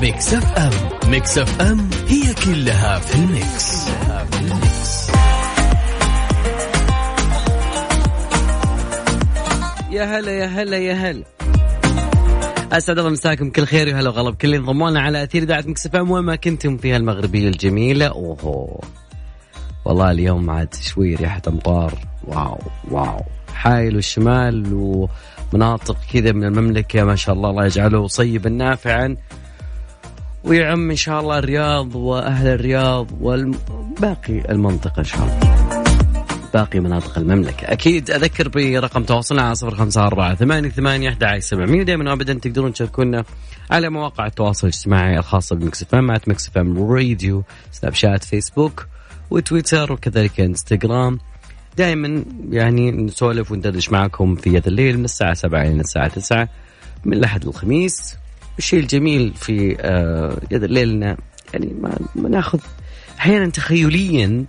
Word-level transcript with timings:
Mix 0.00 0.34
FM. 0.34 1.10
Mix 1.10 1.38
FM 1.38 1.90
هي 2.08 2.34
كلها 2.44 2.98
في 2.98 3.14
ال 3.14 3.29
mix, 3.29 3.88
في 4.30 4.40
ال 4.40 4.54
mix. 4.54 5.10
يا 9.90 10.04
هلا 10.04 10.32
يا 10.32 10.46
هلا 10.46 10.76
يا 10.76 10.94
هلا. 10.94 11.24
أسعد 12.72 12.98
الله 12.98 13.10
مساكم 13.10 13.50
كل 13.50 13.64
خير 13.64 13.94
وهلا 13.94 14.08
وغلا 14.10 14.34
بكل 14.34 14.48
اللي 14.48 14.56
انضموا 14.56 14.90
لنا 14.90 15.00
على 15.00 15.22
أثير 15.22 15.42
إذاعة 15.42 15.64
Mix 15.66 15.88
وين 15.94 16.24
ما 16.24 16.36
كنتم 16.36 16.76
فيها 16.76 16.96
المغربيه 16.96 17.48
الجميلة. 17.48 18.06
أوهو. 18.06 18.80
والله 19.84 20.10
اليوم 20.10 20.50
عاد 20.50 20.74
شوي 20.74 21.14
ريحه 21.14 21.42
أمطار. 21.48 21.94
wow 22.24 22.58
wow. 22.90 23.24
حايل 23.54 23.96
والشمال 23.96 24.72
ومناطق 25.52 25.96
كذا 26.12 26.32
من 26.32 26.44
المملكة 26.44 27.04
ما 27.04 27.16
شاء 27.16 27.34
الله 27.34 27.50
الله 27.50 27.66
يجعله 27.66 28.06
صيبا 28.06 28.50
نافعا. 28.50 29.16
ويعم 30.44 30.90
إن 30.90 30.96
شاء 30.96 31.20
الله 31.20 31.38
الرياض 31.38 31.94
وأهل 31.94 32.46
الرياض 32.46 33.06
وباقي 33.20 34.50
المنطقة 34.50 35.00
إن 35.00 35.04
شاء 35.04 35.22
الله. 35.22 35.60
باقي 36.54 36.80
مناطق 36.80 37.18
المملكة. 37.18 37.72
أكيد 37.72 38.10
أذكر 38.10 38.48
برقم 38.48 39.04
تواصلنا 39.04 39.42
على 39.42 39.54
صفر 39.54 39.74
خمسة 39.74 40.06
أربعة 40.06 40.34
ثمانية 40.34 40.68
ثمانية 40.68 41.08
أحد 41.08 41.38
سبعمية. 41.38 41.80
ودائما 41.80 42.12
أبدا 42.12 42.34
تقدرون 42.34 42.72
تشاركونا 42.72 43.24
على 43.70 43.90
مواقع 43.90 44.26
التواصل 44.26 44.66
الاجتماعي 44.66 45.18
الخاصة 45.18 45.56
ب 45.56 45.63
Mix 45.63 45.84
FM 45.84 46.04
مع 46.04 46.18
Mix 46.26 46.50
FM 46.50 46.92
Radio 46.92 47.42
سناب 47.72 47.94
شات 47.94 48.24
فيسبوك 48.24 48.86
وتويتر 49.30 49.92
وكذلك 49.92 50.40
إنستغرام. 50.40 51.18
دائما 51.76 52.24
يعني 52.50 52.90
نسولف 52.90 53.52
وندردش 53.52 53.90
معكم 53.92 54.34
في 54.34 54.54
يد 54.54 54.66
الليل 54.66 54.98
من 54.98 55.04
الساعة 55.04 55.34
7 55.34 55.62
إلى 55.62 55.80
الساعة 55.80 56.08
9 56.08 56.48
من 57.04 57.12
الأحد 57.12 57.44
للخميس. 57.44 58.19
الشيء 58.60 58.80
الجميل 58.80 59.34
في 59.34 59.76
آه، 59.80 60.38
إنه 60.52 61.16
يعني 61.54 61.74
ما, 62.14 62.28
ناخذ 62.28 62.60
أحيانا 63.18 63.50
تخيليا 63.50 64.44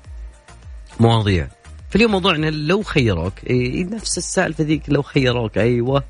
مواضيع. 1.00 1.48
فاليوم 1.90 2.12
موضوعنا 2.12 2.50
لو 2.50 2.84
خيروك 2.84 3.34
إيه 3.48 3.86
نفس 3.86 4.18
السالفة 4.18 4.64
ذيك 4.64 4.84
لو 4.88 5.02
خيروك 5.02 5.58
أيوة. 5.58 6.04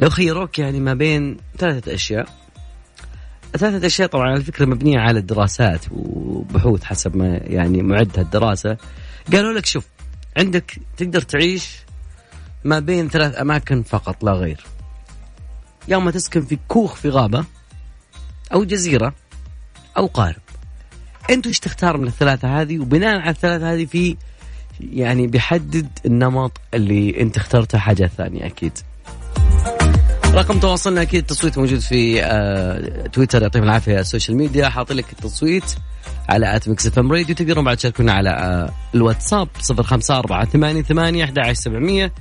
لو 0.00 0.10
خيروك 0.10 0.58
يعني 0.58 0.80
ما 0.80 0.94
بين 0.94 1.36
ثلاثة 1.58 1.94
أشياء. 1.94 2.28
ثلاثة 3.58 3.86
أشياء 3.86 4.08
طبعا 4.08 4.30
على 4.30 4.40
فكرة 4.40 4.64
مبنية 4.64 4.98
على 4.98 5.18
الدراسات 5.18 5.84
وبحوث 5.90 6.84
حسب 6.84 7.16
ما 7.16 7.40
يعني 7.44 7.82
معدها 7.82 8.22
الدراسة. 8.22 8.76
قالوا 9.32 9.52
لك 9.52 9.66
شوف 9.66 9.86
عندك 10.36 10.78
تقدر 10.96 11.20
تعيش 11.20 11.76
ما 12.64 12.78
بين 12.78 13.08
ثلاث 13.08 13.40
أماكن 13.40 13.82
فقط 13.82 14.24
لا 14.24 14.32
غير. 14.32 14.66
يا 15.88 15.96
اما 15.96 16.10
تسكن 16.10 16.42
في 16.42 16.58
كوخ 16.68 16.94
في 16.94 17.08
غابة 17.08 17.44
أو 18.52 18.64
جزيرة 18.64 19.14
أو 19.96 20.06
قارب. 20.06 20.42
أنت 21.30 21.46
إيش 21.46 21.58
تختار 21.58 21.96
من 21.96 22.06
الثلاثة 22.06 22.60
هذه؟ 22.60 22.78
وبناء 22.78 23.20
على 23.20 23.30
الثلاثة 23.30 23.72
هذه 23.72 23.86
في 23.86 24.16
يعني 24.80 25.26
بيحدد 25.26 25.88
النمط 26.06 26.52
اللي 26.74 27.20
أنت 27.20 27.36
اخترته 27.36 27.78
حاجة 27.78 28.10
ثانية 28.16 28.46
أكيد. 28.46 28.72
رقم 30.26 30.60
تواصلنا 30.60 31.02
أكيد 31.02 31.20
التصويت 31.20 31.58
موجود 31.58 31.78
في 31.78 32.24
آه 32.24 33.06
تويتر 33.06 33.42
يعطيهم 33.42 33.62
العافية 33.62 34.00
ال 34.00 34.05
social 34.05 34.36
media 34.36 34.68
حاطين 34.68 34.96
لك 34.96 35.12
التصويت 35.12 35.64
على 36.28 36.56
at 36.56 36.68
Mix 36.68 36.86
FM 36.86 37.12
Radio. 37.12 37.34
تقدرون 37.34 37.64
بعد 37.64 37.76
تشاركونا 37.76 38.12
على 38.12 38.30
آه 38.30 38.70
الواتساب 38.94 39.48
054 39.70 40.44
88 40.82 41.22
11700 41.22 42.12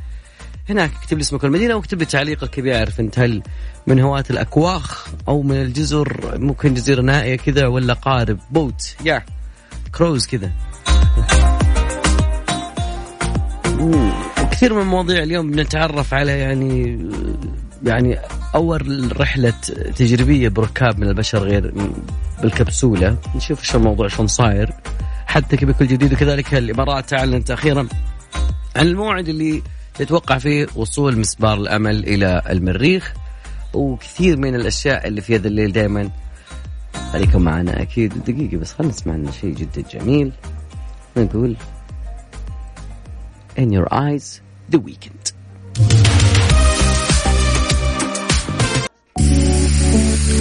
هناك 0.72 0.92
اكتب 1.04 1.18
لي 1.18 1.22
اسمك 1.22 1.46
المدينة 1.46 1.76
واكتب 1.76 2.00
لي 2.00 2.06
تعليقك 2.06 2.60
ابي 2.60 2.78
اعرف 2.78 3.00
أنت 3.00 3.20
هل 3.20 3.44
من 3.88 4.00
هواة 4.00 4.24
الأكواخ 4.30 5.08
أو 5.28 5.42
من 5.42 5.62
الجزر 5.62 6.38
ممكن 6.38 6.74
جزيرة 6.74 7.02
نائية 7.02 7.36
كذا 7.36 7.68
ولا 7.68 7.94
قارب. 7.94 8.40
boat 8.52 8.96
يا 9.06 9.24
كروز 9.96 10.28
كذا. 10.28 10.52
وكثير 13.80 14.74
من 14.74 14.82
المواضيع 14.82 15.24
اليوم 15.24 15.52
بنتعرف 15.52 16.14
على 16.14 16.40
يعني 16.40 17.00
يعني 17.84 18.18
أول 18.56 19.14
رحلة 19.20 19.54
تجريبية 19.96 20.50
بركاب 20.50 21.00
من 21.00 21.08
البشر 21.08 21.40
غير 21.40 21.74
بالكبسولة. 22.42 23.18
نشوف 23.36 23.64
شو 23.64 23.78
الموضوع 23.78 24.08
شلون 24.08 24.28
صاير. 24.28 24.74
حتى 25.26 25.66
بكل 25.66 25.88
جديد 25.88 26.14
وكذلك 26.14 26.56
الإمارات 26.56 27.14
أعلنت 27.14 27.52
أخيرا 27.52 27.88
عن 28.76 28.88
الموعد 28.88 29.30
اللي 29.30 29.62
يتوقع 30.00 30.38
فيه 30.38 30.68
وصول 30.76 31.20
مسبار 31.20 31.58
الأمل 31.58 32.08
إلى 32.08 32.42
المريخ 32.50 33.14
وكثير 33.74 34.38
من 34.38 34.56
الأشياء 34.56 35.08
اللي 35.08 35.22
في 35.22 35.36
هذا 35.36 35.48
الليل 35.48 35.72
دائما 35.72 36.10
خليكم 37.14 37.42
معنا 37.42 37.82
أكيد 37.82 38.24
دقيقة 38.24 38.58
بس 38.58 38.74
خلينا 38.74 38.94
نسمع 38.94 39.16
لنا 39.16 39.32
شيء 39.32 39.56
جدا 39.56 39.84
جميل. 39.92 40.32
نقول 41.18 41.56
In 43.58 43.72
Your 43.72 43.88
Eyes 43.92 44.42
The 44.72 44.80
Weekend. 44.80 45.34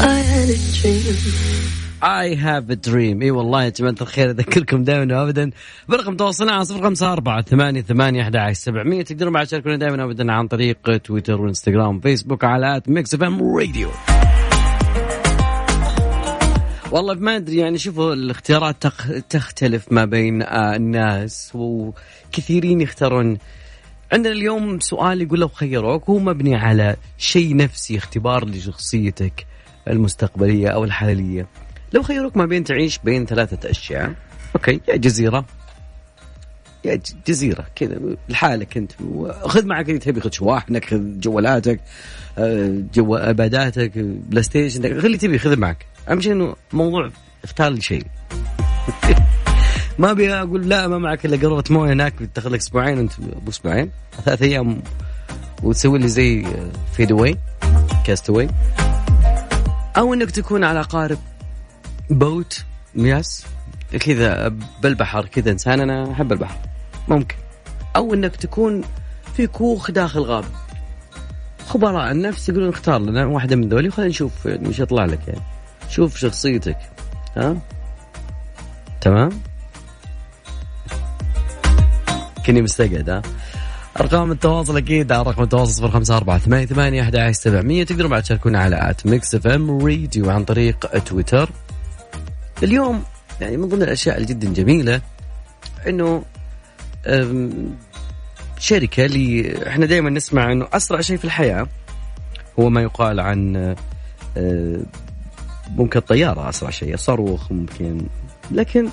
I 0.01 0.19
have 0.31 0.51
a 0.51 0.59
dream. 0.81 1.88
إي 2.05 3.31
والله 3.31 3.65
يا 3.65 3.69
جماعة 3.69 3.95
الخير 4.01 4.31
أذكركم 4.31 4.85
دائما 4.85 5.21
وابدا 5.21 5.51
برقم 5.89 6.17
تواصلنا 6.17 6.53
على 6.53 6.65
صفر 6.65 6.83
خمسة 6.83 7.13
أربعة 7.13 7.43
ثمانية 7.43 7.81
ثمانية 7.81 8.23
أحد 8.23 8.37
عشر 8.37 8.61
سبعمية. 8.61 9.03
تقدرون 9.03 9.33
بعد 9.33 9.47
تشاركونا 9.47 9.77
دائما 9.77 10.05
وابدا 10.05 10.33
عن 10.33 10.49
طريق 10.49 10.97
تويتر 10.97 11.41
وإنستغرام 11.41 11.97
وفيسبوك 11.97 12.45
على 12.45 12.83
Mix 12.87 13.15
FM 13.15 13.57
Radio. 13.57 13.89
والله 16.91 17.15
ما 17.15 17.37
أدري 17.37 17.57
يعني 17.57 17.79
شوفوا 17.79 18.15
الاختيارات 18.15 18.87
تختلف 19.31 19.93
ما 19.93 20.05
بين 20.05 20.43
آه، 20.43 20.77
الناس 20.77 21.53
وكثيرين 21.55 22.81
يختارون. 22.81 23.39
عندنا 24.13 24.33
اليوم 24.33 24.81
سؤال 24.81 25.23
يقول 25.23 25.41
لو 25.41 25.49
خيروك 25.49 26.05
هو 26.05 26.19
مبني 26.19 26.57
على 26.57 26.97
شيء 27.19 27.57
نفسي 27.57 27.99
اختبار 27.99 28.45
لشخصيتك 28.45 29.47
المستقبلية 29.89 30.69
أو 30.69 30.85
الحالية. 30.85 31.47
لو 31.93 32.03
خيروك 32.03 32.37
ما 32.37 32.47
بين 32.47 32.65
تعيش 32.65 32.99
بين 33.05 33.27
ثلاثة 33.27 33.71
أشياء 33.71 34.15
okay 34.57 34.81
يا 34.89 34.97
جزيرة 34.97 35.45
يا 36.85 37.01
جزيرة 37.27 37.67
كذا 37.77 38.01
لحالك 38.29 38.77
أنت 38.77 38.93
خذ 39.43 39.67
معك 39.67 39.89
اللي 39.89 39.99
تبي 39.99 40.21
خذ 40.21 40.31
شواحنك 40.31 40.85
خذ 40.85 41.21
جوالاتك 41.21 41.81
آه، 42.39 42.83
آيباداتك 42.95 43.93
PlayStation 43.99 44.83
خذ 44.83 45.05
اللي 45.05 45.19
تبي 45.19 45.39
خذ 45.39 45.57
معك. 45.57 45.87
أهم 46.11 46.21
شيء 46.21 46.33
إنه 46.33 46.57
موضوع 46.73 47.11
اختار 47.45 47.69
لي 47.69 47.81
شيء. 47.81 48.05
ما 49.99 50.11
أبي 50.11 50.35
أقول 50.35 50.69
لا 50.69 50.89
ما 50.89 50.99
معك 50.99 51.27
إلا 51.27 51.37
قارورة 51.37 51.65
موية 51.71 51.93
هناك 51.93 52.23
بتاخذ 52.23 52.51
لك 52.51 52.59
أسبوعين 52.59 52.99
أنت 52.99 53.13
أبو 53.19 53.51
أسبوعين 53.51 53.91
ثلاث 54.25 54.43
أيام 54.43 54.83
وتسوي 55.63 55.99
لي 55.99 56.09
زي 56.09 56.47
fade 56.93 57.13
away 57.13 57.39
Cast 58.07 58.31
Away 58.31 58.49
أو 59.97 60.15
إنك 60.15 60.31
تكون 60.31 60.65
على 60.65 60.83
قارب. 60.83 61.19
boat 62.11 62.65
يس 62.95 63.47
كذا 64.01 64.49
بالبحر 64.83 65.27
كذا 65.27 65.51
إنسان 65.51 65.81
أنا 65.81 66.13
أحب 66.13 66.33
البحر. 66.33 66.57
ممكن. 67.09 67.37
أو 67.97 68.15
إنك 68.15 68.37
تكون 68.37 68.83
في 69.35 69.47
كوخ 69.47 69.91
داخل 69.91 70.21
غابة. 70.21 70.49
خبراء 71.67 72.11
النفس 72.11 72.49
يقولون 72.49 72.69
اختار 72.69 73.01
لنا 73.01 73.27
واحدة 73.27 73.57
من 73.57 73.69
ذولي 73.69 73.89
وخلينا 73.89 74.11
نشوف 74.11 74.47
إيش 74.47 74.79
يطلع 74.79 75.05
لك 75.05 75.29
يعني. 75.29 75.41
شوف 75.89 76.17
شخصيتك. 76.17 76.79
ها؟ 77.37 77.57
تمام؟ 79.01 79.31
كني 82.47 82.63
مستقعد 82.63 83.11
ها؟ 83.11 83.23
أرقام 84.01 84.33
التواصل 84.33 84.77
أكيد 84.77 85.13
على 85.13 85.23
رقم 85.23 85.43
التواصل 85.43 85.73
صفر 85.73 85.91
خمسة 85.91 86.17
أربعة 86.17 86.39
ثمانية 86.39 86.67
ثمانية 86.67 87.03
أحد 87.03 87.17
عشر 87.17 87.33
سبعمية. 87.33 87.85
تقدروا 87.85 88.11
بعد 88.11 88.23
تشاركونا 88.23 88.59
على 88.59 88.91
at 88.91 89.07
Mix 89.07 89.35
FM 89.35 89.87
Radio 89.87 90.31
عن 90.31 90.45
طريق 90.45 90.99
تويتر. 90.99 91.51
اليوم 92.63 93.03
يعني 93.41 93.57
من 93.57 93.69
ضمن 93.69 93.83
الأشياء 93.83 94.19
الجدا 94.19 94.53
جميلة 94.53 95.01
إنه 95.87 96.25
شركة 98.59 99.05
اللي 99.05 99.55
إحنا 99.69 99.87
دائما 99.87 100.11
نسمع 100.11 100.53
إنه 100.53 100.69
أسرع 100.73 101.01
شيء 101.01 101.17
في 101.17 101.25
الحياة 101.25 101.67
هو 102.59 102.71
ما 102.71 102.83
يقال 102.83 103.21
عن 103.21 103.57
أه، 104.37 104.81
ممكن 105.71 105.99
الطيارة 105.99 106.49
أسرع 106.49 106.71
شيء 106.71 106.95
الصاروخ 106.95 107.53
ممكن 107.53 108.07
لكن 108.51 108.89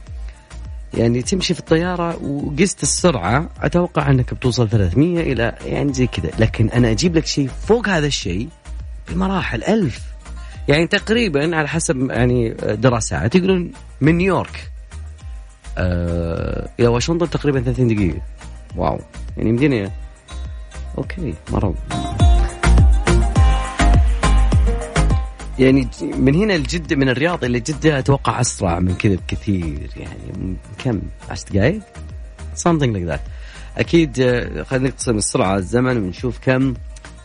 يعني 0.94 1.22
تمشي 1.22 1.54
في 1.54 1.60
الطيارة 1.60 2.24
وقست 2.24 2.82
السرعة 2.82 3.48
أتوقع 3.60 4.10
أنك 4.10 4.34
بتوصل 4.34 4.68
300 4.68 5.32
إلى 5.32 5.54
يعني 5.64 5.92
زي 5.92 6.06
كذا. 6.06 6.30
لكن 6.38 6.68
أنا 6.70 6.90
أجيب 6.90 7.16
لك 7.16 7.26
شيء 7.26 7.48
فوق 7.48 7.88
هذا 7.88 8.06
الشيء 8.06 8.48
بمراحل. 9.08 9.64
ألف. 9.64 10.02
يعني 10.68 10.86
تقريبا 10.86 11.56
على 11.56 11.68
حسب 11.68 12.10
يعني 12.10 12.50
دراسات 12.60 13.34
يقولون 13.34 13.72
من 14.00 14.14
نيويورك 14.14 14.70
آه 15.78 16.68
إلى 16.80 16.88
واشنطن 16.88 17.30
تقريبا 17.30 17.60
30 17.60 17.88
دقيقة. 17.88 18.22
wow. 18.76 19.00
يعني 19.36 19.52
مدينة. 19.52 19.90
okay 20.98 21.34
مرة 21.52 21.74
يعني 25.60 25.88
من 26.02 26.34
هنا 26.34 26.52
لجدة 26.52 26.96
من 26.96 27.08
الرياض 27.08 27.44
إلى 27.44 27.60
جدة 27.60 27.98
أتوقع 27.98 28.40
أسرع 28.40 28.78
من 28.78 28.94
كذا 28.94 29.14
بكثير 29.14 29.90
يعني 29.96 30.56
كم؟ 30.78 31.00
10 31.30 31.52
دقائق 31.52 31.80
something 32.56 32.94
like 32.94 33.14
that. 33.14 33.20
أكيد 33.78 34.20
آه، 34.20 34.62
خلينا 34.62 34.88
نقسم 34.88 35.16
السرعة 35.16 35.56
الزمن 35.56 35.96
ونشوف 35.96 36.38
كم 36.38 36.74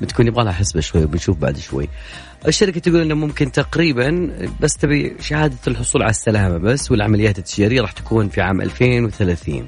بتكون 0.02 0.28
يبغى 0.28 0.44
لها 0.44 0.54
حسبة 0.54 0.82
شوي 0.82 1.04
وبنشوف 1.04 1.38
بعد 1.38 1.58
شوي. 1.58 1.90
الشركة 2.48 2.80
تقول 2.80 3.02
إنه 3.02 3.16
ممكن 3.16 3.52
تقريبا 3.52 4.30
بس 4.60 4.78
تبي 4.78 5.16
شهادة 5.20 5.58
الحصول 5.68 6.02
على 6.02 6.10
السلامة 6.10 6.58
بس 6.58 6.92
والعمليات 6.92 7.40
التجارية 7.40 7.82
راح 7.82 7.92
تكون 7.92 8.30
في 8.30 8.42
عام 8.42 8.62
2030 8.62 9.68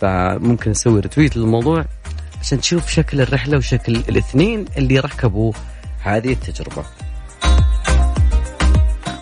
فممكن 0.00 0.70
نسوي 0.70 1.00
رتويت 1.00 1.36
للموضوع 1.36 1.84
عشان 2.40 2.60
تشوف 2.60 2.90
شكل 2.90 3.20
الرحلة 3.20 3.56
وشكل 3.56 3.96
الاثنين 3.96 4.64
اللي 4.76 4.98
ركبوا 4.98 5.52
هذه 6.02 6.32
التجربة. 6.32 6.84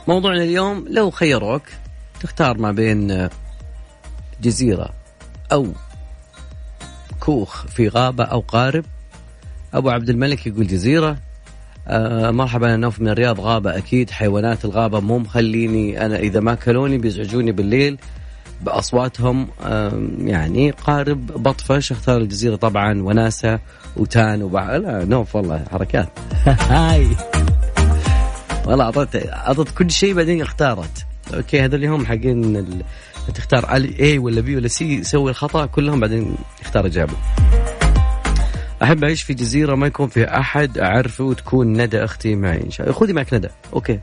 موضوعنا 0.09 0.43
اليوم 0.43 0.85
لو 0.91 1.11
خيروك 1.11 1.63
تختار 2.21 2.59
ما 2.59 2.73
بين 2.73 3.29
جزيرة 4.43 4.91
أو 5.53 5.67
كوخ 7.21 7.67
في 7.67 7.89
غابة 7.89 8.25
أو 8.25 8.41
قارب 8.41 8.85
أبو 9.75 9.91
عبد 9.91 10.09
الملك 10.09 10.47
يقول 10.47 10.67
جزيرة. 10.67 11.17
آه 11.89 12.31
مرحبا 12.31 12.67
أنا 12.67 12.77
نوف 12.77 13.01
من 13.01 13.09
الرياض 13.09 13.41
غابة 13.41 13.77
أكيد 13.77 14.11
حيوانات 14.11 14.65
الغابة 14.65 15.01
مو 15.01 15.19
مخليني 15.19 16.07
أنا 16.07 16.17
إذا 16.17 16.41
ما 16.41 16.55
كلوني 16.55 16.99
بيزعجوني 16.99 17.53
بالليل 17.53 17.99
بأصواتهم. 18.63 19.49
آه 19.65 20.09
يعني 20.19 20.71
قارب 20.71 21.27
بطفش 21.27 21.93
اختار 21.93 22.17
الجزيرة 22.17 22.57
طبعا 22.57 23.03
وناسة 23.03 23.59
وتان 23.97 24.43
وبع... 24.43 24.77
لا 24.77 25.05
نوف 25.05 25.37
والله 25.37 25.65
حركات. 25.73 26.09
هاي. 26.47 27.36
والله 28.67 28.85
اعطيت 28.85 29.27
اعطيت 29.33 29.71
كل 29.71 29.91
شيء 29.91 30.15
بعدين 30.15 30.43
اختارت. 30.43 31.07
okay 31.35 31.61
هذول 31.61 31.85
هم 31.85 32.07
حقين 32.07 32.57
ال... 32.57 32.83
تختار 33.35 33.75
A 33.75 34.19
ولا 34.19 34.41
B 34.41 34.57
ولا 34.57 34.69
C 34.69 35.05
سوي 35.05 35.31
الخطأ 35.31 35.67
كلهم 35.67 36.01
بعدين 36.01 36.37
اختار 36.63 36.87
إجابة. 36.87 37.13
أحب 38.83 39.05
أعيش 39.05 39.23
في 39.23 39.35
جزيرة 39.35 39.75
ما 39.75 39.87
يكون 39.87 40.09
فيها 40.09 40.39
أحد 40.41 40.79
أعرفه 40.79 41.25
وتكون 41.25 41.83
ندى 41.83 42.05
أختي 42.05 42.35
معي 42.35 42.65
إن 42.65 42.71
شاء 42.71 42.87
الله. 42.87 42.99
خذي 42.99 43.13
معك 43.13 43.35
ندى. 43.35 43.49
okay. 43.73 44.01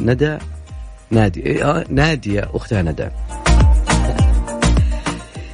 ندى 0.00 0.38
نادي. 1.10 1.46
إيه، 1.46 1.70
آه 1.70 1.84
نادية 1.88 2.50
أختها 2.54 2.82
ندى. 2.82 3.08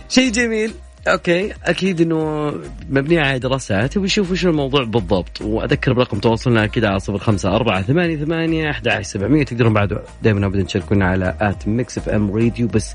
شيء 0.08 0.32
جميل. 0.32 0.72
okay 1.08 1.52
أكيد 1.65 2.00
إنه 2.00 2.53
مبنيه 2.91 3.21
على 3.21 3.39
دراسات 3.39 3.97
وبيشوفوا 3.97 4.37
شو 4.37 4.49
الموضوع 4.50 4.85
بالضبط. 4.85 5.40
وأذكر 5.40 5.93
برقم 5.93 6.19
تواصلنا 6.19 6.67
كذا 6.67 6.88
على 6.88 6.99
صفر 6.99 7.19
خمسة 7.19 7.57
أربعة 7.57 7.83
ثمانية 7.83 8.25
ثمانية 8.25 8.71
أحد 8.71 9.02
سبعمية. 9.02 9.45
تقدرون 9.45 9.73
بعد 9.73 10.02
دائما 10.23 10.47
ابدا 10.47 10.62
تشاركونا 10.62 11.07
على 11.07 11.37
at 11.40 11.68
Mix 11.68 11.99
FM 11.99 12.30
Radio. 12.30 12.68
بس 12.69 12.95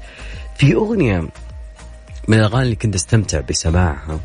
في 0.58 0.74
أغنية 0.74 1.28
من 2.28 2.40
الأغاني 2.40 2.64
اللي 2.64 2.76
كنت 2.76 2.96
أستمتع 2.96 3.40
بسماعها 3.40 4.20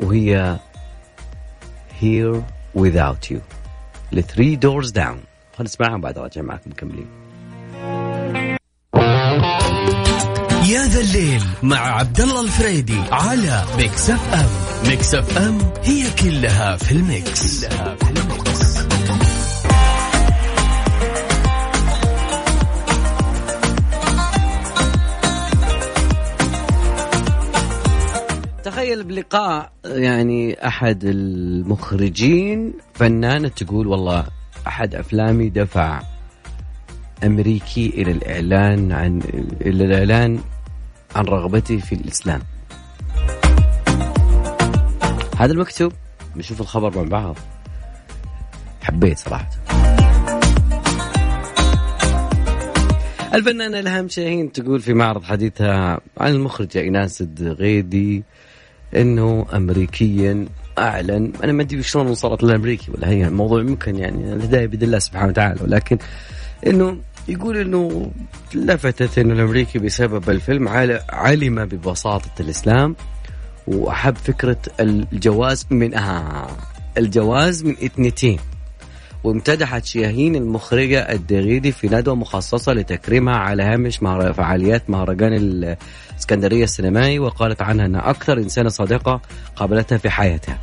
وهي 0.00 0.58
Here 2.00 2.42
Without 2.74 3.30
You 3.30 3.40
ل 4.12 4.22
Three 4.22 4.56
Doors 4.56 4.90
Down. 4.92 5.18
خلينا 5.56 5.60
نسمعها 5.60 5.96
بعد 5.98 6.18
راجع 6.18 6.42
معكم 6.42 6.70
مكملين. 6.70 7.19
يا 11.20 11.26
ذا 11.26 11.32
الليل 11.36 11.42
مع 11.62 11.76
عبد 11.78 12.20
الله 12.20 12.40
الفريدي 12.40 12.98
على 13.12 13.64
Mix 13.78 14.10
FM 14.10 14.48
Mix 14.90 15.14
FM 15.14 15.58
هي 15.82 16.02
كلها 16.22 16.76
في 16.76 16.92
ال 16.92 17.06
Mix, 17.06 17.64
كلها 17.64 17.94
في 17.94 18.10
ال 18.10 18.24
Mix. 18.24 18.80
تخيل 28.64 29.04
بلقاء 29.04 29.72
يعني 29.84 30.66
أحد 30.66 31.04
المخرجين 31.04 32.72
فنانة 32.94 33.48
تقول 33.48 33.86
والله 33.86 34.24
أحد 34.66 34.94
أفلامي 34.94 35.48
دفع 35.48 36.02
أمريكي 37.24 37.86
إلى 37.86 38.10
الإعلان 38.12 38.92
عن 38.92 39.20
إلى 39.60 39.84
الإعلان 39.84 40.40
عن 41.14 41.24
رغبتي 41.24 41.80
في 41.80 41.94
الإسلام. 41.94 42.40
هذا 45.38 45.52
المكتوب 45.52 45.92
بنشوف 46.36 46.60
الخبر 46.60 46.96
مع 46.96 47.02
بعض. 47.02 47.36
حبيت 48.82 49.18
صراحة. 49.18 49.50
الفنانة 53.34 53.78
إلهام 53.78 54.08
شاهين 54.08 54.52
تقول 54.52 54.80
في 54.80 54.94
معرض 54.94 55.24
حديثها 55.24 56.00
عن 56.18 56.32
المخرجة 56.32 56.80
إيناس 56.80 57.20
الدغيدي 57.20 58.24
إنه 58.96 59.46
امريكيا 59.54 60.46
أعلن 60.78 61.32
أنا 61.44 61.52
ما 61.52 61.62
أدري 61.62 61.82
شلون 61.82 62.06
وصلت 62.06 62.42
للأمريكي 62.42 62.90
ولا 62.90 63.08
هي 63.08 63.26
الموضوع 63.26 63.62
ممكن 63.62 63.96
يعني 63.98 64.32
الهداية 64.32 64.66
بيد 64.66 64.82
الله 64.82 64.98
سبحانه 64.98 65.28
وتعالى 65.28 65.62
ولكن 65.62 65.98
إنه 66.66 66.96
يقول 67.28 67.56
إنه 67.56 68.10
لفتت 68.54 69.18
إنه 69.18 69.34
الأمريكي 69.34 69.78
بسبب 69.78 70.30
الفيلم 70.30 70.68
علم 71.10 71.64
ببساطة 71.64 72.30
الإسلام 72.40 72.96
وأحب 73.66 74.16
فكرة 74.16 74.58
الجواز 74.80 75.66
من 75.70 75.94
آه 75.94 76.48
الجواز 76.98 77.64
من 77.64 77.72
إثنتين. 77.72 78.38
وامتدحت 79.24 79.84
شياهين 79.84 80.36
المخرجة 80.36 81.12
الدغيدي 81.12 81.72
في 81.72 81.86
ندوة 81.86 82.14
مخصصة 82.14 82.72
لتكريمها 82.72 83.36
على 83.36 83.62
هامش 83.62 83.96
فعاليات 84.32 84.90
مهرجان 84.90 85.32
الإسكندرية 85.32 86.64
السينمائي 86.64 87.18
وقالت 87.18 87.62
عنها 87.62 87.86
أنها 87.86 88.10
أكثر 88.10 88.38
إنسانة 88.38 88.68
صادقة 88.68 89.20
قابلتها 89.56 89.98
في 89.98 90.10
حياتها. 90.10 90.58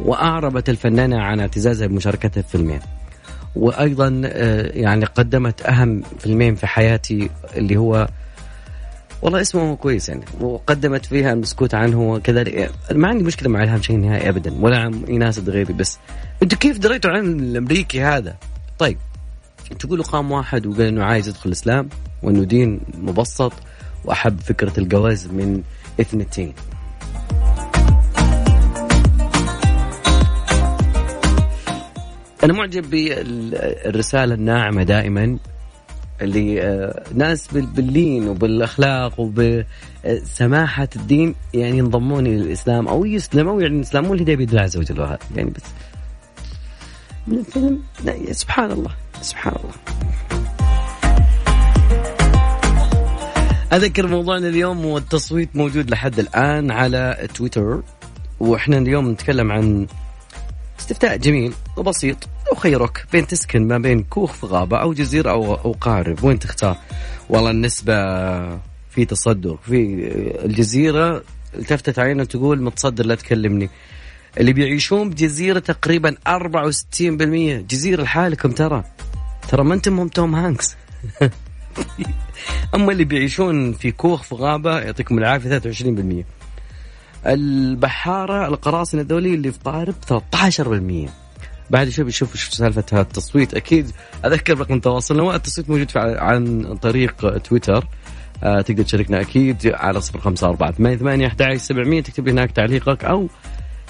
وأعربت 0.00 0.68
الفنانة 0.68 1.20
عن 1.20 1.40
اعتزازها 1.40 1.86
بمشاركتها 1.86 2.42
في 2.42 2.48
فيلمين. 2.48 2.80
وأيضا 3.56 4.22
آه، 4.24 4.70
يعني 4.74 5.04
قدمت 5.04 5.62
أهم 5.62 6.02
فيلمين 6.18 6.54
في 6.54 6.66
حياتي 6.66 7.30
اللي 7.56 7.76
هو 7.76 8.08
والله 9.22 9.40
اسمه 9.40 9.76
كويس 9.76 10.08
يعني 10.08 10.24
وقدمت 10.40 11.06
فيها 11.06 11.32
المسكوت 11.32 11.74
عنه 11.74 12.10
وكذلك 12.12 12.70
ما 12.92 13.08
عندي 13.08 13.24
مشكلة 13.24 13.48
مع 13.48 13.62
إلهام 13.62 13.82
شيء 13.82 13.96
نهائي 13.96 14.28
ابدا 14.28 14.54
ولا 14.60 14.78
عن 14.78 15.04
ايناس 15.08 15.38
الدغيبي 15.38 15.72
بس 15.72 15.98
أنتوا 16.42 16.58
كيف 16.58 16.78
دريتوا 16.78 17.10
عن 17.10 17.40
الأمريكي 17.40 18.02
هذا؟ 18.02 18.36
طيب 18.78 18.98
تقولوا 19.78 20.04
قام 20.04 20.32
واحد 20.32 20.66
وقال 20.66 20.82
إنه 20.82 21.04
عايز 21.04 21.28
يدخل 21.28 21.46
الاسلام 21.46 21.88
وإنه 22.22 22.44
دين 22.44 22.80
مبسط 22.98 23.52
وأحب 24.04 24.40
فكرة 24.40 24.80
الجواز 24.80 25.26
من 25.26 25.62
إثنتين 26.00 26.52
أنا 32.48 32.56
معجب 32.56 32.90
بالرسالة 32.90 34.34
الناعمة 34.34 34.82
دائما 34.82 35.38
اللي 36.22 36.62
آه، 36.62 37.04
ناس 37.14 37.48
باللين 37.52 38.28
وبالأخلاق 38.28 39.20
وبسماحة 39.20 40.88
الدين 40.96 41.34
يعني 41.54 41.78
ينضمون 41.78 42.26
إلى 42.26 42.36
الاسلام 42.36 42.88
أو 42.88 43.04
يسلموا 43.04 43.62
يعني 43.62 43.80
يسلمون 43.80 44.16
الهدايه 44.16 44.36
بيد 44.36 44.48
الله 44.50 44.62
عز 44.62 44.76
وجل. 44.76 45.16
يعني 45.36 45.50
بس 45.50 45.62
من 47.26 47.38
الفيلم 47.38 47.82
سبحان 48.32 48.70
الله 48.70 48.90
سبحان 49.20 49.54
الله. 49.56 49.74
أذكر 53.72 54.06
موضوعنا 54.06 54.48
اليوم 54.48 54.84
والتصويت 54.84 55.56
موجود 55.56 55.90
لحد 55.90 56.18
الآن 56.18 56.70
على 56.70 57.28
تويتر. 57.34 57.82
وإحنا 58.40 58.78
اليوم 58.78 59.10
نتكلم 59.10 59.52
عن 59.52 59.86
استفتاء 60.80 61.16
جميل 61.16 61.52
وبسيط. 61.76 62.16
وخيرك 62.52 63.06
بين 63.12 63.26
تسكن 63.26 63.68
ما 63.68 63.78
بين 63.78 64.02
كوخ 64.02 64.32
في 64.32 64.46
غابة 64.46 64.76
أو 64.76 64.92
جزيرة 64.92 65.30
أو 65.30 65.54
أو 65.54 65.72
قارب. 65.72 66.24
وين 66.24 66.38
تختار؟ 66.38 66.76
والله 67.28 67.50
النسبة 67.50 67.94
في 68.90 69.04
تصدر 69.08 69.56
في 69.66 70.10
الجزيرة 70.44 71.22
التفتت 71.54 71.98
عينه 71.98 72.24
تقول 72.24 72.62
متصدر 72.62 73.06
لا 73.06 73.14
تكلمني. 73.14 73.70
اللي 74.38 74.52
بيعيشون 74.52 75.10
بجزيرة 75.10 75.58
تقريبا 75.58 76.14
64% 76.28 76.32
جزيرة 77.68 78.02
لحالكم 78.02 78.50
ترى. 78.50 78.84
ترى 79.48 79.64
ما 79.64 79.74
أنتم 79.74 80.00
هم 80.00 80.08
توم 80.08 80.34
هانكس. 80.34 80.76
أما 82.74 82.92
اللي 82.92 83.04
بيعيشون 83.04 83.72
في 83.72 83.90
كوخ 83.90 84.22
في 84.22 84.34
غابة 84.34 84.80
يعطيكم 84.80 85.18
العافية 85.18 85.58
23% 85.58 86.24
البحارة 87.26 88.46
القراصنة 88.46 89.00
الدولية 89.00 89.34
اللي 89.34 89.52
في 89.52 89.58
قارب 89.64 89.94
13% 91.06 91.27
بعد 91.70 91.88
شوي 91.88 92.04
بنشوف 92.04 92.36
شو 92.36 92.50
سالفة 92.50 93.00
التصويت. 93.00 93.54
أكيد 93.54 93.90
أذكر 94.24 94.58
رقم 94.58 94.80
تواصلنا 94.80 95.34
التصويت 95.34 95.70
موجود 95.70 95.88
عن 95.96 96.74
طريق 96.76 97.38
تويتر 97.38 97.86
آه 98.42 98.60
تقدر 98.60 98.82
تشاركنا 98.82 99.20
أكيد 99.20 99.72
على 99.74 100.00
صفر 100.00 100.20
خمسة 100.20 100.48
أربعة 100.48 100.72
ثمانية 100.72 100.96
ثمانية 100.96 101.26
أحد 101.26 101.54
سبعمية. 101.56 102.02
تكتب 102.02 102.28
هناك 102.28 102.50
تعليقك 102.50 103.04
أو 103.04 103.28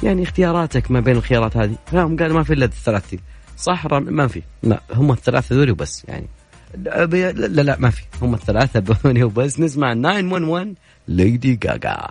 يعني 0.02 0.22
اختياراتك 0.22 0.90
ما 0.90 1.00
بين 1.00 1.16
الخيارات 1.16 1.56
هذه. 1.56 1.74
هم 1.92 2.16
قال 2.16 2.32
ما 2.32 2.42
في 2.42 2.52
إلا 2.52 2.64
الثلاث 2.64 3.14
صح 3.56 3.86
ما 3.86 4.26
في. 4.26 4.42
لا 4.62 4.80
هم 4.92 5.12
الثلاثة 5.12 5.56
ذولي 5.56 5.72
وبس 5.72 6.04
يعني. 6.08 6.28
لا 6.74 7.06
لا, 7.06 7.62
لا 7.62 7.76
ما 7.78 7.90
في. 7.90 8.02
هم 8.22 8.34
الثلاثة 8.34 8.80
بوني 8.80 9.24
وبس. 9.24 9.60
نسمع 9.60 9.94
911 9.94 10.74
ليدي 11.08 11.56
جاجا. 11.56 12.08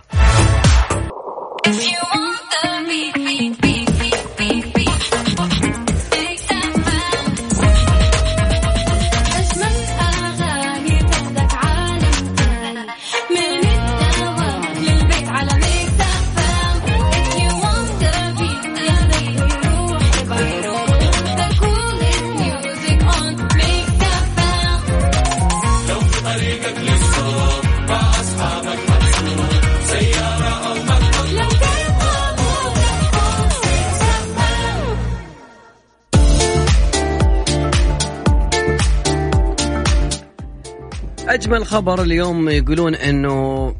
اجمل 41.48 41.66
خبر 41.66 42.02
اليوم 42.02 42.48
يقولون 42.48 42.94
إنه 42.94 43.74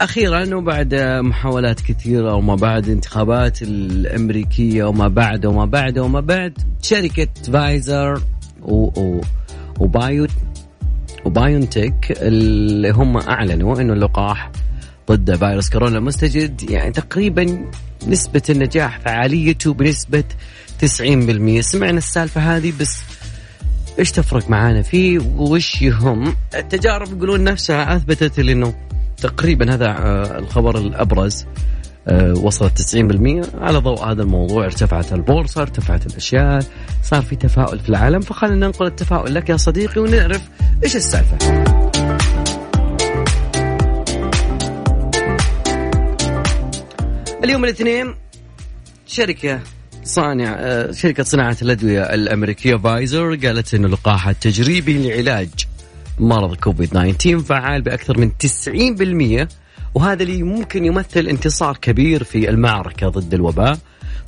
أخيرا 0.00 0.54
وبعد 0.54 0.94
محاولات 1.20 1.80
كثيرة 1.80 2.34
وما 2.34 2.54
بعد 2.54 2.88
انتخابات 2.88 3.62
الأمريكية 3.62 4.84
وما 4.84 5.08
بعد 5.08 5.46
وما 5.46 5.64
بعد 5.64 5.98
وما 5.98 6.20
بعد 6.20 6.58
شركة 6.82 7.28
فايزر 7.52 8.22
و, 8.62 9.00
و 9.00 9.20
وبايو 9.80 10.26
وبايونتك 11.24 12.18
اللي 12.20 12.90
هم 12.90 13.16
أعلنوا 13.16 13.80
إنه 13.80 13.92
اللقاح 13.92 14.50
ضد 15.10 15.36
فيروس 15.36 15.70
كورونا 15.70 15.98
المستجد 15.98 16.70
يعني 16.70 16.92
تقريبا 16.92 17.70
نسبة 18.08 18.42
النجاح 18.50 18.98
فعاليته 18.98 19.74
بنسبة 19.74 20.24
90% 20.84 21.60
سمعنا 21.60 21.98
السالفة 21.98 22.56
هذه 22.56 22.72
بس 22.80 23.00
إيش 23.98 24.12
تفرق 24.12 24.50
معانا؟ 24.50 24.82
فيه 24.82 25.18
وش 25.36 25.82
يهم 25.82 26.36
التجارب 26.54 27.16
يقولون 27.16 27.44
نفسها 27.44 27.96
أثبتت 27.96 28.38
انه 28.38 28.74
تقريبا 29.16 29.74
هذا 29.74 29.86
آه، 29.86 30.38
الخبر 30.38 30.78
الأبرز 30.78 31.46
آه، 32.08 32.32
وصلت 32.32 32.78
90% 32.78 33.46
على 33.54 33.78
ضوء 33.78 34.04
هذا 34.04 34.22
الموضوع 34.22 34.64
ارتفعت 34.64 35.12
البورصة 35.12 35.62
ارتفعت 35.62 36.06
الأشياء 36.06 36.62
صار 37.02 37.22
في 37.22 37.36
تفاؤل 37.36 37.80
في 37.80 37.88
العالم. 37.88 38.20
فخلينا 38.20 38.66
ننقل 38.66 38.86
التفاؤل 38.86 39.34
لك 39.34 39.48
يا 39.48 39.56
صديقي 39.56 40.00
ونعرف 40.00 40.48
إيش 40.84 40.96
السالفة. 40.96 41.38
اليوم 47.44 47.64
الاثنين 47.64 48.14
شركة 49.06 49.60
صانع 50.04 50.56
آه، 50.58 50.92
شركة 50.92 51.22
صناعة 51.22 51.56
الأدوية 51.62 52.02
الأمريكية 52.02 52.76
فايزر 52.76 53.34
قالت 53.34 53.74
أنه 53.74 53.86
اللقاح 53.86 54.28
التجريبي 54.28 55.08
لعلاج 55.08 55.48
مرض 56.18 56.56
كوفيد 56.56 56.88
19 56.88 57.38
فعال 57.38 57.82
بأكثر 57.82 58.18
من 58.18 58.30
90% 58.30 59.48
وهذا 59.94 60.22
اللي 60.22 60.42
ممكن 60.42 60.84
يمثل 60.84 61.26
انتصار 61.26 61.76
كبير 61.76 62.24
في 62.24 62.50
المعركة 62.50 63.08
ضد 63.08 63.34
الوباء. 63.34 63.78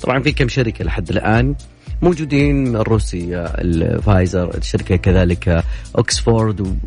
طبعا 0.01 0.19
في 0.19 0.31
كم 0.31 0.47
شركة 0.47 0.85
لحد 0.85 1.09
الآن 1.09 1.55
موجودين 2.01 2.75
الروسية 2.75 3.45
الفايزر 3.45 4.57
الشركة 4.57 4.95
كذلك 4.95 5.63
أكسفورد 5.95 6.79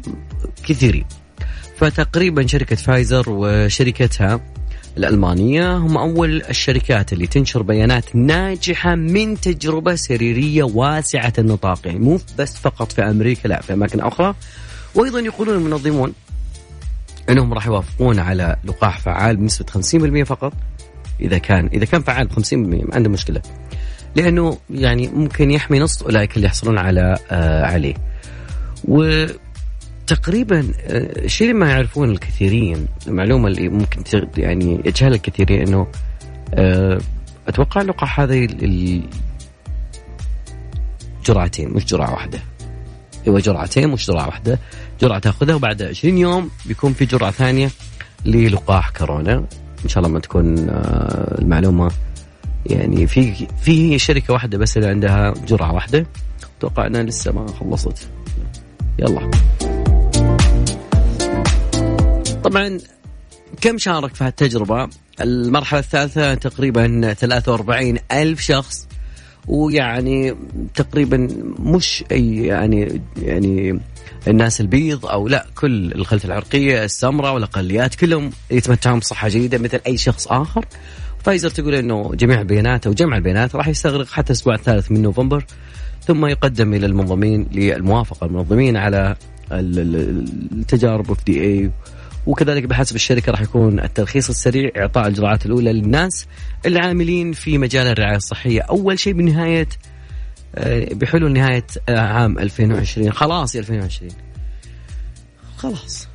وكثيرين. 0.59 1.05
فتقريبا 1.77 2.47
شركة 2.47 2.77
فايزر 2.77 3.25
وشركتها 3.29 4.41
الألمانية 4.99 5.77
هم 5.77 5.97
أول 5.99 6.43
الشركات 6.43 7.13
اللي 7.13 7.27
تنشر 7.27 7.63
بيانات 7.63 8.17
ناجحة 8.17 8.95
من 8.95 9.41
تجربة 9.41 9.95
سريرية 9.95 10.63
واسعة 10.63 11.33
النطاق 11.39 11.87
يعني 11.87 11.99
مو 11.99 12.21
بس 12.39 12.57
فقط 12.57 12.93
في 12.93 13.03
أمريكا 13.03 13.49
لا 13.49 13.61
في 13.61 13.73
أماكن 13.73 14.01
أخرى. 14.01 14.35
وأيضا 14.95 15.21
يقولون 15.21 15.57
المنظمون 15.57 16.13
أنهم 17.29 17.55
راح 17.55 17.67
يوافقون 17.67 18.19
على 18.19 18.57
لقاح 18.65 18.99
فعال 18.99 19.37
بنسبة 19.37 19.67
50% 20.23 20.23
فقط 20.23 20.53
إذا 21.21 21.39
كان 21.39 21.71
إذا 21.73 21.85
كان 21.85 22.03
فعال 22.03 22.27
ب 22.27 22.33
50% 22.33 22.53
ما 22.55 22.95
عنده 22.95 23.11
مشكلة. 23.11 23.43
لأنه 24.17 24.59
يعني 24.71 25.09
ممكن 25.09 25.51
يحمي 25.51 25.79
نص 25.79 26.03
أولئك 26.03 26.37
اللي 26.37 26.47
يحصلون 26.47 26.79
على 26.79 27.19
آه 27.31 27.65
عليه. 27.65 27.95
و 28.85 29.27
تقريبا 30.11 30.59
آه، 30.59 31.25
الشيء 31.25 31.51
اللي 31.51 31.61
ما 31.61 31.71
يعرفون 31.71 32.11
الكثيرين 32.11 32.87
المعلومه 33.07 33.49
اللي 33.49 33.69
ممكن 33.69 34.03
يعني 34.37 34.81
يجهلها 34.85 35.17
الكثيرين 35.17 35.69
إنه 35.69 35.87
آه، 36.55 37.01
أتوقع 37.49 37.81
اللقاح 37.81 38.21
هذه 38.21 38.49
جرعتين 41.27 41.71
مش 41.71 41.85
جرعة 41.85 42.13
واحدة. 42.13 42.39
هو 43.29 43.39
جرعتين 43.39 43.89
مش 43.89 44.07
جرعة 44.07 44.27
واحدة. 44.27 44.59
جرعة 45.01 45.19
تأخذها 45.19 45.55
وبعد 45.55 45.83
20 45.83 46.19
يوم 46.19 46.51
بيكون 46.67 46.93
في 46.93 47.05
جرعة 47.05 47.31
ثانية 47.31 47.71
للقاح 48.25 48.91
كورونا. 48.91 49.45
إن 49.85 49.89
شاء 49.89 49.99
الله 49.99 50.15
ما 50.15 50.21
تكون 50.21 50.69
آه، 50.71 51.39
المعلومة 51.41 51.91
يعني 52.67 53.07
في 53.07 53.47
في 53.63 53.99
شركة 53.99 54.33
واحدة 54.35 54.59
بس 54.59 54.77
اللي 54.77 54.89
عندها 54.89 55.35
جرعة 55.49 55.73
واحدة. 55.73 56.07
أتوقع 56.59 56.87
إنها 56.87 57.03
لسه 57.03 57.33
ما 57.33 57.47
خلصت. 57.47 58.09
يلا. 58.99 59.31
طبعا 62.51 62.79
كم 63.61 63.79
شارك 63.79 64.15
في 64.15 64.25
هالتجربة؟ 64.25 64.89
المرحلة 65.21 65.81
الثالثة 65.81 66.35
تقريبا 66.35 67.15
43 67.15 67.97
ألف 68.13 68.41
شخص 68.41 68.89
ويعني 69.49 70.35
تقريبا 70.75 71.29
مش 71.59 72.05
أي 72.13 72.37
يعني 72.37 73.03
يعني 73.23 73.81
الناس 74.29 74.61
البيض 74.61 75.07
أو 75.07 75.29
لا 75.29 75.47
كل 75.55 75.93
الخلفية 75.93 76.29
العرقية 76.29 76.85
السمراء 76.85 77.35
والأقليات 77.35 77.95
كلهم 77.95 78.31
يتمتعون 78.51 78.99
بصحة 78.99 79.29
جيدة 79.29 79.59
مثل 79.59 79.81
أي 79.87 79.97
شخص 79.97 80.27
آخر. 80.29 80.65
فايزر 81.25 81.51
تقول 81.51 81.75
إنه 81.75 82.11
جميع 82.15 82.41
البيانات 82.41 82.87
أو 82.87 82.93
جمع 82.93 83.17
البيانات 83.17 83.55
راح 83.57 83.69
يستغرق 83.69 84.07
حتى 84.07 84.33
الأسبوع 84.33 84.55
الثالث 84.55 84.91
من 84.91 85.03
نوفمبر 85.03 85.45
ثم 86.07 86.27
يقدم 86.27 86.75
إلى 86.75 86.87
المنظمين 86.87 87.47
للموافقة 87.53 88.27
المنظمين 88.27 88.77
على 88.77 89.17
التجارب 89.53 91.11
اف 91.11 91.25
دي 91.25 91.41
إي 91.45 91.71
وكذلك 92.27 92.65
بحسب 92.65 92.97
الشركة 92.97 93.33
راح 93.33 93.41
يكون 93.41 93.81
الترخيص 93.81 94.29
السريع 94.29 94.71
إعطاء 94.77 95.09
الجرعات 95.09 95.47
الأولى 95.47 95.73
للناس 95.73 96.27
العاملين 96.67 97.33
في 97.33 97.59
مجال 97.59 97.87
الرعاية 97.87 98.17
الصحية. 98.17 98.61
أول 98.61 98.99
شيء 98.99 99.13
بنهاية 99.13 99.69
آه، 100.55 100.89
بحلول 100.95 101.33
نهاية 101.33 101.67
آه، 101.89 101.99
عام 101.99 102.39
2020 102.39 103.13
خلاص 103.13 103.57
2020 103.57 104.11
خلاص. 105.57 106.09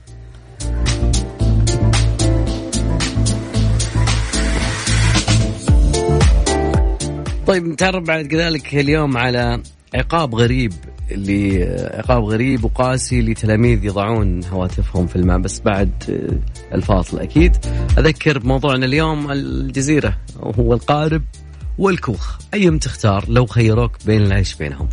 طيب 7.48 7.68
نتعرف 7.68 8.04
بعد 8.04 8.26
كذلك 8.26 8.76
اليوم 8.76 9.18
على 9.18 9.62
عقاب 9.96 10.36
غريب. 10.36 10.74
لعقاب 11.12 12.24
غريب 12.24 12.66
وقاسي 12.66 13.22
لتلاميذ 13.22 13.86
يضعون 13.86 14.44
هواتفهم 14.44 15.08
في 15.08 15.16
الماء. 15.16 15.38
بس 15.38 15.60
بعد 15.60 15.92
الفاصل 16.74 17.20
أكيد. 17.20 17.58
أذكر 17.98 18.40
بموضوعنا 18.40 18.86
اليوم 18.86 19.32
الجزيرة 19.32 20.18
وهو 20.40 20.74
القارب 20.74 21.24
والكوخ. 21.78 22.38
أيهم 22.54 22.78
تختار 22.78 23.26
لو 23.30 23.46
خيروك 23.46 23.92
بين 24.06 24.22
العيش 24.22 24.56
بينهم؟ 24.56 24.90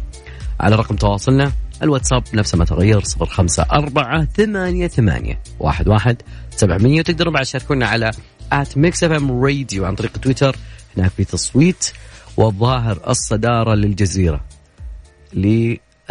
على 0.60 0.76
رقم 0.76 0.96
تواصلنا 0.96 1.52
الواتساب 1.82 2.22
نفسه 2.34 2.58
ما 2.58 2.64
تغير 2.64 3.00
صفر 3.00 3.26
خمسة 3.26 3.66
أربعة 3.72 4.24
ثمانية 4.24 4.86
ثمانية 4.86 5.40
واحد 5.60 5.88
واحد 5.88 6.22
سبعمية. 6.50 7.00
وتقدروا 7.00 7.32
بعد 7.32 7.44
تشاركونا 7.44 7.86
على 7.86 8.10
at 8.52 8.78
Mix 8.78 9.04
FM 9.04 9.44
Radio 9.44 9.84
عن 9.84 9.94
طريق 9.94 10.16
تويتر. 10.16 10.56
هناك 10.96 11.10
في 11.10 11.24
تصويت 11.24 11.92
والظاهر 12.36 13.00
الصدارة 13.08 13.74
للجزيرة. 13.74 14.40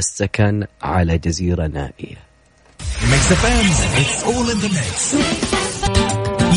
للسكن 0.02 0.66
على 0.82 1.18
جزيرة 1.18 1.68
نائية. 1.68 2.18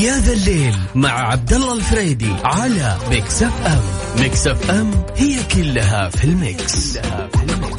يا 0.00 0.18
ذا 0.18 0.32
الليل 0.32 0.74
مع 0.94 1.10
عبد 1.10 1.52
الله 1.52 1.74
الفريدي 1.74 2.32
على 2.44 2.96
Mix 3.10 3.42
FM 3.42 3.82
Mix 4.22 4.46
FM 4.46 4.90
هي 5.16 5.42
كلها 5.54 6.08
في 6.08 6.24
ال 6.24 6.39
Mix, 6.39 6.98
كلها 6.98 7.28
في 7.28 7.52
ال 7.52 7.56
Mix. 7.56 7.73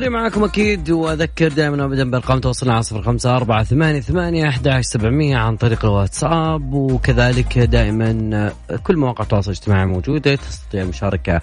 مستمرين 0.00 0.22
معكم 0.22 0.44
أكيد 0.44 0.90
وأذكر 0.90 1.48
دائما 1.48 1.84
ابدا 1.84 2.10
بأرقام 2.10 2.38
تواصلنا 2.40 2.72
على 2.72 2.82
صفر 2.82 3.02
خمسة 3.02 3.36
أربعة 3.36 3.64
ثمانية 3.64 4.00
ثمانية 4.00 4.48
أحد 4.48 4.80
سبعمية 4.80 5.36
عن 5.36 5.56
طريق 5.56 5.84
الواتساب. 5.84 6.72
وكذلك 6.72 7.58
دائما 7.58 8.52
كل 8.82 8.96
مواقع 8.96 9.24
التواصل 9.24 9.50
الاجتماعي 9.50 9.86
موجودة 9.86 10.34
تستطيع 10.34 10.82
المشاركة 10.82 11.40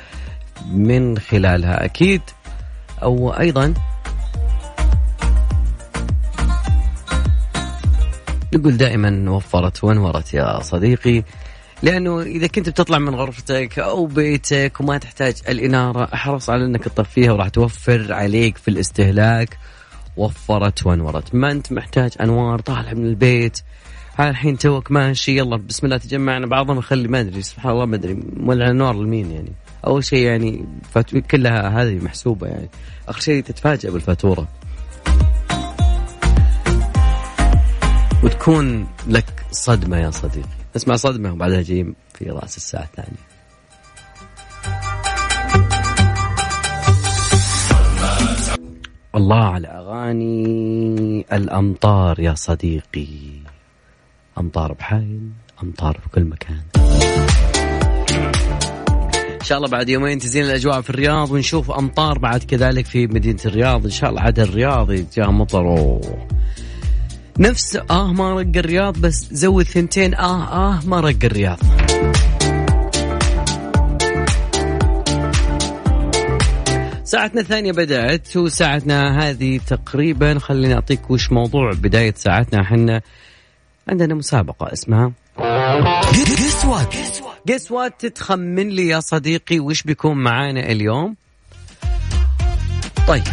من 0.72 1.18
خلالها 1.18 1.86
أكيد. 1.86 2.22
أو 3.04 3.30
أيضا 3.30 3.74
نقول 8.54 8.78
دائما 8.78 9.32
وفرت 9.32 9.84
وانورت 9.84 10.34
يا 10.34 10.60
صديقي. 10.62 11.24
لأنه 11.84 12.22
إذا 12.22 12.48
كنت 12.48 12.70
بتطلع 12.70 12.98
من 12.98 13.16
غرفتك 13.16 13.80
أو 13.80 14.06
بيتك 14.06 14.80
وما 14.80 14.98
تحتاج 14.98 15.42
الإنارة 15.50 16.10
احرص 16.14 16.50
على 16.50 16.66
إنك 16.66 16.84
تطفيها 16.84 17.32
وراح 17.32 17.50
توفر 17.50 18.14
عليك 18.14 18.58
في 18.58 18.68
الاستهلاك. 18.68 19.58
وفرت 20.18 20.86
وانورت. 20.86 21.36
ما 21.36 21.52
أنت 21.52 21.72
محتاج 21.72 22.12
أنوار 22.22 22.60
طالع 22.60 22.94
من 22.94 23.06
البيت. 23.06 23.60
الحين 24.20 24.58
توك 24.58 24.92
ماشي 24.92 25.38
يلا 25.38 25.58
بسم 25.58 25.86
الله 25.86 25.98
تجمعنا 25.98 26.48
بعضهم 26.48 26.80
يخلي 26.80 27.08
ما 27.08 27.20
أدري 27.20 27.42
سبحان 27.42 27.72
الله 27.72 27.86
ما 27.86 27.96
أدري 27.96 28.14
مولع 28.38 28.70
النار 28.70 28.96
لمين 28.96 29.32
يعني؟ 29.32 29.52
أول 29.88 30.04
شيء 30.04 30.26
يعني 30.26 30.66
كلها 31.32 31.82
هذه 31.82 32.04
محسوبة 32.04 32.48
يعني. 32.48 32.70
آخر 33.08 33.20
شيء 33.20 33.44
تتفاجئ 33.44 33.92
بالفاتورة. 33.92 34.48
وتكون 38.24 38.88
لك 39.08 39.46
صدمة 39.52 39.98
يا 39.98 40.12
صديقي. 40.12 40.57
اسمع 40.78 40.96
صدمة 40.96 41.34
وبعدها 41.34 41.62
جاي 41.62 41.94
في 42.14 42.26
رأس 42.26 42.58
الساعة 42.58 42.84
الثانية. 42.84 43.28
الله 49.16 49.44
على 49.44 49.68
أغاني 49.68 51.26
الأمطار 51.34 52.20
يا 52.20 52.34
صديقي. 52.34 53.08
أمطار 54.38 54.74
بحايل 54.74 55.30
أمطار 55.64 56.00
في 56.04 56.10
كل 56.10 56.24
مكان. 56.24 56.62
إن 59.42 59.44
شاء 59.44 59.58
الله 59.58 59.70
بعد 59.70 59.90
يومين 59.90 60.20
تزين 60.20 60.44
الأجواء 60.44 60.82
في 60.82 60.90
الرياض 60.90 61.32
ونشوف 61.32 61.72
أمطار 61.72 62.20
بعد 62.20 62.44
كذلك 62.44 62.86
في 62.86 63.08
مدينة 63.08 63.40
الرياض. 63.46 63.84
إن 63.84 63.92
شاء 63.92 64.10
الله 64.10 64.22
عاد 64.22 64.40
الرياض 64.40 64.92
جاء 64.92 65.32
مطر 65.32 65.68
أوه. 65.68 66.28
نفس 67.40 67.76
آه 67.92 68.14
ما 68.14 68.34
رق 68.34 68.52
الرياض 68.56 68.98
بس 68.98 69.28
زود 69.32 69.66
ثنتين 69.66 70.16
آه 70.16 70.44
آه 70.44 70.80
ما 70.86 71.00
رق 71.00 71.16
الرياض. 71.24 71.60
ساعتنا 77.04 77.42
الثانية 77.42 77.72
بدأت 77.72 78.38
وساعتنا 78.38 79.30
هذه 79.30 79.60
تقريبا 79.68 80.40
خليني 80.40 80.74
أعطيك 80.74 81.12
وش 81.12 81.32
موضوع 81.32 81.72
بداية 81.74 82.14
ساعتنا 82.18 82.62
إحنا. 82.62 83.02
عندنا 83.90 84.14
مسابقة 84.16 84.74
اسمها 84.74 85.12
guess 86.14 86.66
what 86.66 86.96
guess 87.48 87.72
what 87.72 87.94
تتخمن 88.00 88.70
لي 88.70 88.88
يا 88.88 89.00
صديقي 89.00 89.60
وش 89.60 89.84
بيكون 89.84 90.18
معانا 90.18 90.72
اليوم؟ 90.72 91.16
طيب. 93.08 93.24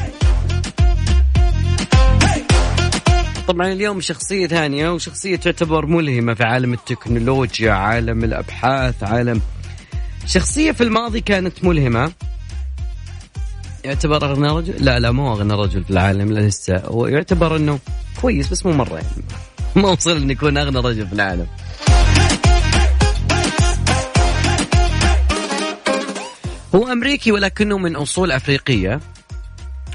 طبعا 3.49 3.73
اليوم 3.73 4.01
شخصية 4.01 4.47
ثانية 4.47 4.91
وشخصية 4.91 5.37
تعتبر 5.37 5.87
ملهمة 5.87 6.35
في 6.35 6.45
عالم 6.45 6.73
التكنولوجيا 6.73 7.73
عالم 7.73 8.25
الأبحاث 8.25 9.03
عالم 9.03 9.41
شخصية 10.27 10.73
في 10.73 10.81
الماضي 10.81 11.21
كانت 11.21 11.65
ملهمة. 11.65 12.13
يعتبر 13.85 14.25
أغنى 14.25 14.49
رجل؟ 14.49 14.85
لا 14.85 14.99
لا 14.99 15.11
مو 15.11 15.33
أغنى 15.33 15.55
رجل 15.55 15.85
في 15.85 15.91
العالم 15.91 16.33
لا 16.33 16.41
لسه. 16.41 16.77
هو 16.77 17.07
يعتبر 17.07 17.57
أنه 17.57 17.79
كويس 18.21 18.49
بس 18.49 18.67
مو 18.67 18.73
مرة 18.73 18.95
يعني. 18.95 19.25
ما 19.77 19.89
وصل 19.89 20.17
أن 20.17 20.31
يكون 20.31 20.59
أغنى 20.59 20.79
رجل 20.79 21.07
في 21.07 21.13
العالم. 21.13 21.47
هو 26.75 26.93
أمريكي 26.93 27.33
ولكنه 27.33 27.79
من 27.79 27.97
أصول 27.97 28.33
أفريقية. 28.33 29.01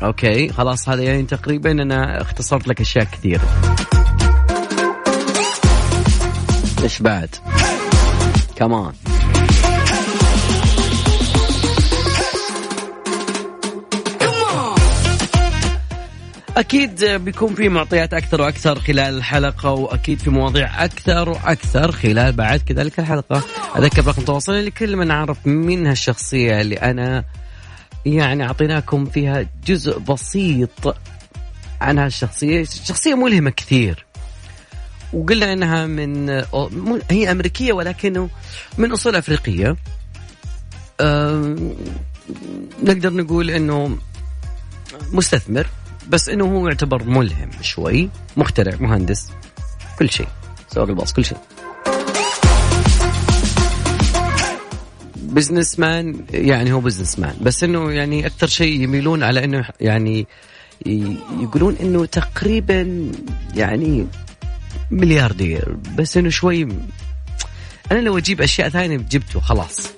أوكي 0.03 0.49
خلاص 0.49 0.89
هذا 0.89 1.03
يعني 1.03 1.23
تقريبا 1.23 1.71
أنا 1.71 2.21
اختصرت 2.21 2.67
لك 2.67 2.81
أشياء 2.81 3.03
كثيره 3.03 3.47
إيش 6.83 7.01
بعد؟ 7.01 7.35
كمان 8.55 8.93
أكيد 16.57 17.05
بيكون 17.05 17.55
في 17.55 17.69
معطيات 17.69 18.13
أكثر 18.13 18.41
وأكثر 18.41 18.79
خلال 18.79 19.17
الحلقة 19.17 19.71
وأكيد 19.71 20.19
في 20.19 20.29
مواضيع 20.29 20.85
أكثر 20.85 21.29
وأكثر 21.29 21.91
خلال 21.91 22.33
بعد 22.33 22.59
كذلك 22.59 22.99
الحلقة. 22.99 23.43
أذكر 23.77 24.05
رقم 24.07 24.21
تواصلي 24.21 24.61
لكل 24.61 24.95
من 24.95 25.11
عرف 25.11 25.47
من 25.47 25.87
هالشخصيه 25.87 26.61
اللي 26.61 26.75
أنا 26.75 27.23
يعني 28.05 28.43
أعطيناكم 28.43 29.05
فيها 29.05 29.45
جزء 29.65 29.99
بسيط 29.99 30.95
عن 31.81 31.99
هالشخصيه 31.99 32.63
شخصيه 32.63 33.15
ملهمة 33.15 33.49
كثير. 33.49 34.05
وقلنا 35.13 35.53
إنها 35.53 35.85
من 35.85 36.29
هي 37.11 37.31
أمريكية 37.31 37.73
ولكنه 37.73 38.29
من 38.77 38.91
أصول 38.91 39.15
أفريقية. 39.15 39.75
نقدر 42.83 43.13
نقول 43.13 43.49
إنه 43.49 43.97
مستثمر 45.11 45.67
بس 46.09 46.29
إنه 46.29 46.45
هو 46.45 46.67
يعتبر 46.67 47.03
ملهم 47.03 47.49
شوي 47.61 48.09
مخترع 48.37 48.75
مهندس 48.79 49.31
كل 49.99 50.09
شيء 50.09 50.27
سواق 50.67 50.89
الباص 50.89 51.13
كل 51.13 51.25
شيء. 51.25 51.37
businessman 55.29 56.15
يعني 56.33 56.73
هو 56.73 56.79
businessman 56.79 57.35
بس 57.41 57.63
إنه 57.63 57.91
يعني 57.91 58.25
أكثر 58.25 58.47
شيء 58.47 58.81
يميلون 58.81 59.23
على 59.23 59.43
إنه 59.43 59.65
يعني 59.81 60.27
يقولون 61.39 61.75
إنه 61.81 62.05
تقريبا 62.05 63.11
يعني 63.55 64.07
ملياردير. 64.91 65.77
بس 65.97 66.17
إنه 66.17 66.29
شوي 66.29 66.67
أنا 67.91 67.99
لو 67.99 68.17
أجيب 68.17 68.41
أشياء 68.41 68.69
ثانية 68.69 68.97
جبته 68.97 69.39
خلاص. 69.39 69.89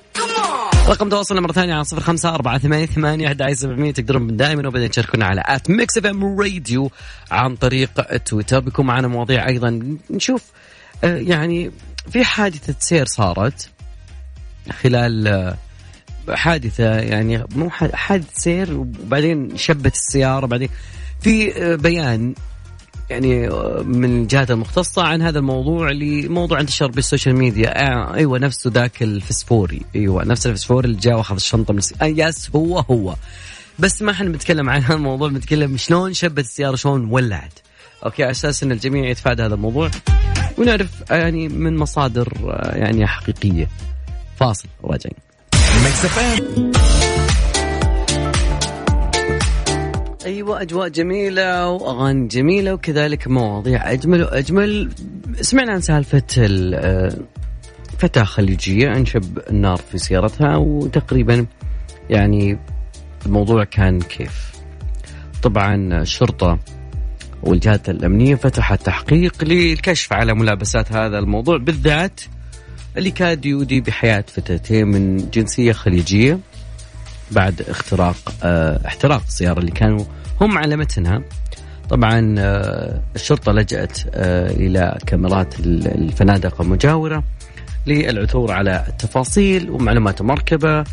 رقم 0.88 1.10
تواصلنا 1.10 1.42
مرة 1.42 1.52
ثانية 1.52 1.74
على 1.74 1.84
صفر 1.84 2.02
خمسة 2.02 2.36
أربعة 2.36 2.58
ثمانية 2.58 2.86
ثمانية 2.86 3.28
أحد 3.28 3.52
سبعمية. 3.54 3.92
تقدرون 3.92 4.38
دائما 4.38 4.68
وبعدين 4.68 4.90
تشاركونا 4.90 5.26
على 5.26 5.44
at 5.46 5.70
Mix 5.70 5.98
FM 5.98 6.40
Radio 6.40 6.92
عن 7.32 7.56
طريق 7.56 8.18
تويتر 8.18 8.60
بيكون 8.60 8.86
معنا 8.86 9.08
مواضيع 9.08 9.48
أيضا. 9.48 9.98
نشوف 10.10 10.44
آه، 11.04 11.18
يعني 11.18 11.72
في 12.12 12.24
حادثة 12.24 12.76
سير 12.80 13.06
صارت. 13.06 13.70
خلال 14.70 15.28
آه، 15.28 15.58
حادثة 16.30 17.00
يعني 17.00 17.44
مو 17.56 17.70
حادث 17.70 18.30
سير 18.34 18.74
وبعدين 18.74 19.58
شبت 19.58 19.94
السيارة 19.94 20.46
بعدين 20.46 20.70
في 21.22 21.64
آه، 21.64 21.76
بيان 21.76 22.34
يعني 23.10 23.50
من 23.84 24.22
الجهات 24.22 24.52
المختصة 24.52 25.04
عن 25.04 25.22
هذا 25.22 25.40
الموضوع 25.40 25.92
لموضوع 25.92 26.60
انتشر 26.60 26.88
بال 26.88 27.00
social 27.00 27.36
media. 27.36 27.92
آه 27.92 28.14
أيوه 28.14 28.40
نفسه 28.40 28.72
ذاك 28.74 29.04
الفسفوري. 29.04 29.82
أيوه 29.96 30.24
نفس 30.24 30.48
الفسفوري 30.48 30.88
اللي 30.88 31.00
جاء 31.00 31.18
وأخذ 31.18 31.36
الشنطة 31.36 31.74
من 31.74 31.78
السي... 31.78 31.96
آه 32.02 32.06
yes 32.06 32.50
هو 32.56 32.80
هو. 32.80 33.16
بس 33.80 34.02
ما 34.02 34.12
إحنا 34.12 34.30
بنتكلم 34.30 34.70
عن 34.70 34.82
هذا 34.82 34.96
الموضوع 34.96 35.30
بنتكلم 35.30 35.78
شلون 35.78 36.14
شبت 36.14 36.40
السيارة 36.40 36.76
شلون 36.76 37.06
ولعت. 37.10 37.60
okay 38.06 38.24
على 38.24 38.32
أساس 38.32 38.64
إن 38.64 38.72
الجميع 38.72 39.10
يتفادى 39.10 39.44
هذا 39.44 39.56
الموضوع 39.56 39.92
ونعرف 40.58 40.90
يعني 41.10 41.48
من 41.48 41.78
مصادر 41.78 42.34
آه، 42.50 42.76
يعني 42.76 43.08
حقيقية. 43.08 43.68
فاصل 44.42 44.70
راجعين. 44.84 45.16
أيوه 50.26 50.62
أجواء 50.62 50.88
جميلة 50.88 51.70
وأغاني 51.70 52.28
جميلة 52.28 52.74
وكذلك 52.74 53.28
مواضيع 53.28 53.92
أجمل 53.92 54.24
وأجمل. 54.24 54.92
سمعنا 55.42 55.74
عن 55.74 55.82
سالفة 55.82 56.24
آه، 56.40 57.18
فتاة 57.98 58.24
خليجية 58.24 58.88
أنشب 58.88 59.40
النار 59.50 59.78
في 59.78 59.98
سيارتها 59.98 60.58
وتقريبا 60.58 61.46
يعني 62.10 62.60
الموضوع 63.26 63.64
كان 63.64 64.02
كيف. 64.02 64.52
طبعا 65.44 66.02
الشرطة 66.02 66.60
والجهات 67.44 67.90
الأمنية 67.90 68.36
فتحت 68.36 68.86
تحقيق 68.86 69.44
للكشف 69.44 70.14
على 70.14 70.34
ملابسات 70.34 70.92
هذا 70.92 71.20
الموضوع 71.20 71.58
بالذات 71.58 72.22
اللي 72.98 73.12
كاد 73.12 73.46
يودي 73.46 73.82
بحياة 73.82 74.24
فتاتين 74.28 74.88
من 74.88 75.30
جنسية 75.30 75.72
خليجية 75.72 76.40
بعد 77.32 77.62
اختراق 77.62 78.16
آه 78.44 78.88
احتراق 78.88 79.22
السيارة 79.28 79.60
اللي 79.60 79.72
كانوا 79.72 80.06
هم 80.42 80.58
على 80.58 80.76
متنها. 80.76 81.22
طبعا 81.90 82.36
آه 82.40 83.02
الشرطة 83.16 83.52
لجأت 83.52 84.00
آه 84.14 84.52
إلى 84.52 84.98
كاميرات 85.06 85.60
الفنادق 85.60 86.62
المجاورة 86.62 87.24
للعثور 87.88 88.52
على 88.52 88.86
التفاصيل 88.88 89.70
ومعلومات 89.70 90.22
المركبة 90.22 90.84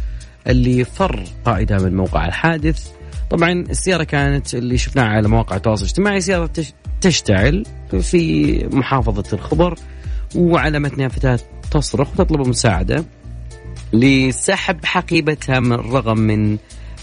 اللي 0.47 0.85
فر 0.85 1.25
قائدها 1.45 1.79
من 1.79 1.97
موقع 1.97 2.27
الحادث. 2.27 2.89
طبعا 3.31 3.53
السيارة 3.53 4.05
كانت 4.05 4.55
اللي 4.55 4.79
شفناها 4.79 5.07
على 5.07 5.29
مواقع 5.29 5.57
التواصل 5.57 5.83
الاجتماعي 5.83 6.21
سيارة 6.21 6.51
تشتعل 7.01 7.65
في 8.01 8.69
محافظة 8.73 9.25
الخبر 9.33 9.75
وعلى 10.35 10.79
متنها 10.79 11.09
فتاة 11.09 11.39
تصرخ 11.71 12.09
وتطلب 12.13 12.41
المساعدة 12.41 13.05
لسحب 13.93 14.85
حقيبتها 14.85 15.61
من 15.61 15.73
الرغم 15.73 16.19
من 16.19 16.59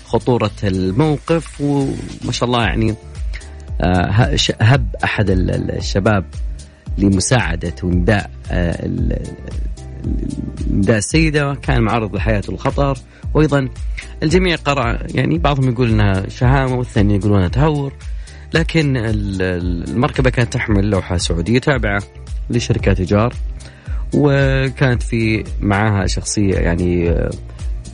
خطورة 0.06 0.52
الموقف 0.64 1.62
وما 1.62 2.32
شاء 2.32 2.50
الله 2.50 2.64
يعني 2.64 2.96
آه، 3.82 4.36
هب 4.62 4.96
أحد 5.04 5.30
الشباب 5.30 6.26
لمساعدة 6.98 7.74
ونداء 7.84 8.32
آه، 8.52 8.88
نداء 10.72 10.98
السيدة. 10.98 11.56
كان 11.56 11.82
معرض 11.82 12.16
لحياته 12.16 12.52
الخطر. 12.52 12.98
وأيضا 13.34 13.70
الجميع 14.24 14.56
قرأ 14.56 15.00
يعني 15.16 15.38
بعضهم 15.38 15.70
يقول 15.70 15.90
أنها 15.90 16.30
شهامة 16.30 16.76
والثاني 16.76 17.16
يقولون 17.16 17.52
تهور. 17.52 17.94
لكن 18.54 18.94
المركبة 18.98 20.30
كانت 20.30 20.54
تحمل 20.54 20.90
لوحة 20.90 21.18
سعودية 21.18 21.60
تابعة 21.60 22.04
لشركات 22.50 23.00
إيجار. 23.00 23.34
وكانت 24.16 25.04
في 25.04 25.44
معها 25.62 26.08
شخصية 26.08 26.56
يعني 26.56 27.10
آه، 27.10 27.32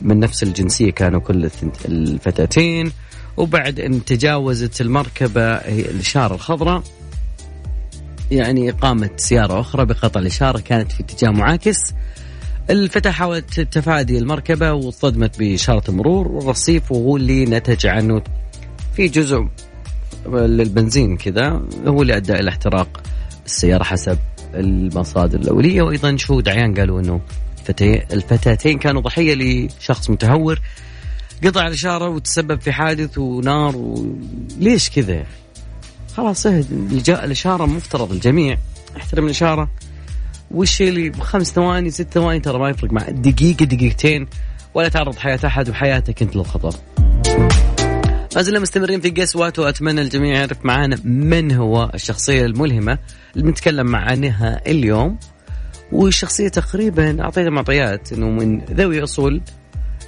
من 0.02 0.20
نفس 0.20 0.42
الجنسية 0.42 0.90
كانوا 0.90 1.20
كل 1.20 1.50
الفتاتين. 1.84 2.92
وبعد 3.36 3.80
أن 3.80 4.04
تجاوزت 4.04 4.80
المركبة 4.80 5.54
الإشارة 5.54 6.34
الخضراء 6.34 6.82
يعني 8.30 8.70
قامت 8.70 9.20
سيارة 9.20 9.60
أخرى 9.60 9.84
بقطع 9.84 10.20
الإشارة 10.20 10.58
كانت 10.60 10.92
في 10.92 11.00
اتجاه 11.00 11.30
معاكس. 11.30 11.78
الفتاة 12.70 13.10
حاولت 13.10 13.60
تفادي 13.60 14.18
المركبة 14.18 14.72
واصطدمت 14.72 15.38
بإشارة 15.38 15.90
المرور 15.90 16.28
والرصيف 16.28 16.92
وهو 16.92 17.16
اللي 17.16 17.44
نتج 17.44 17.86
عنه 17.86 18.22
في 18.96 19.08
جزء 19.08 19.48
للبنزين 20.26 21.16
كذا 21.16 21.62
هو 21.86 22.02
اللي 22.02 22.16
أدى 22.16 22.32
إلى 22.32 22.50
احتراق 22.50 23.02
السيارة 23.46 23.82
حسب 23.82 24.18
المصادر 24.54 25.40
الأولية 25.40 25.82
وأيضا 25.82 26.16
شهود 26.16 26.48
عيان 26.48 26.74
قالوا 26.74 27.00
أنه 27.00 27.20
الفتاتين 28.12 28.78
كانوا 28.78 29.00
ضحية 29.02 29.34
لشخص 29.34 30.10
متهور 30.10 30.60
قطع 31.44 31.66
الإشارة 31.66 32.08
وتسبب 32.08 32.60
في 32.60 32.72
حادث 32.72 33.18
ونار 33.18 33.76
و... 33.76 34.16
ليش 34.58 34.90
كذا؟ 34.90 35.24
خلاص 36.16 36.46
الإشارة 37.08 37.66
مفترض 37.66 38.12
الجميع 38.12 38.58
احترم 38.96 39.24
الإشارة. 39.24 39.70
والشيء 40.50 40.88
اللي 40.88 41.10
بخمس 41.10 41.52
ثواني 41.52 41.90
ست 41.90 42.08
ثواني 42.14 42.40
ترى 42.40 42.58
ما 42.58 42.70
يفرق 42.70 42.92
مع 42.92 43.08
دقيقة 43.08 43.64
دقيقتين 43.64 44.26
ولا 44.74 44.88
تعرض 44.88 45.16
حياة 45.16 45.40
أحد 45.44 45.68
وحياتك 45.68 46.22
أنت 46.22 46.36
للخطر. 46.36 46.74
ما 48.36 48.42
زلنا 48.42 48.60
مستمرين 48.60 49.00
في 49.00 49.10
قسوات 49.10 49.58
وأتمنى 49.58 50.00
الجميع 50.00 50.34
يعرف 50.34 50.64
معانا 50.64 50.98
من 51.04 51.52
هو 51.52 51.90
الشخصية 51.94 52.46
الملهمة 52.46 52.98
اللي 53.34 53.44
بنتكلم 53.44 53.96
عنها 53.96 54.60
اليوم. 54.66 55.18
والشخصية 55.92 56.48
تقريبا 56.48 57.22
أعطينا 57.24 57.50
معطيات 57.50 58.12
إنه 58.12 58.30
من 58.30 58.58
ذوي 58.58 59.02
أصول 59.02 59.40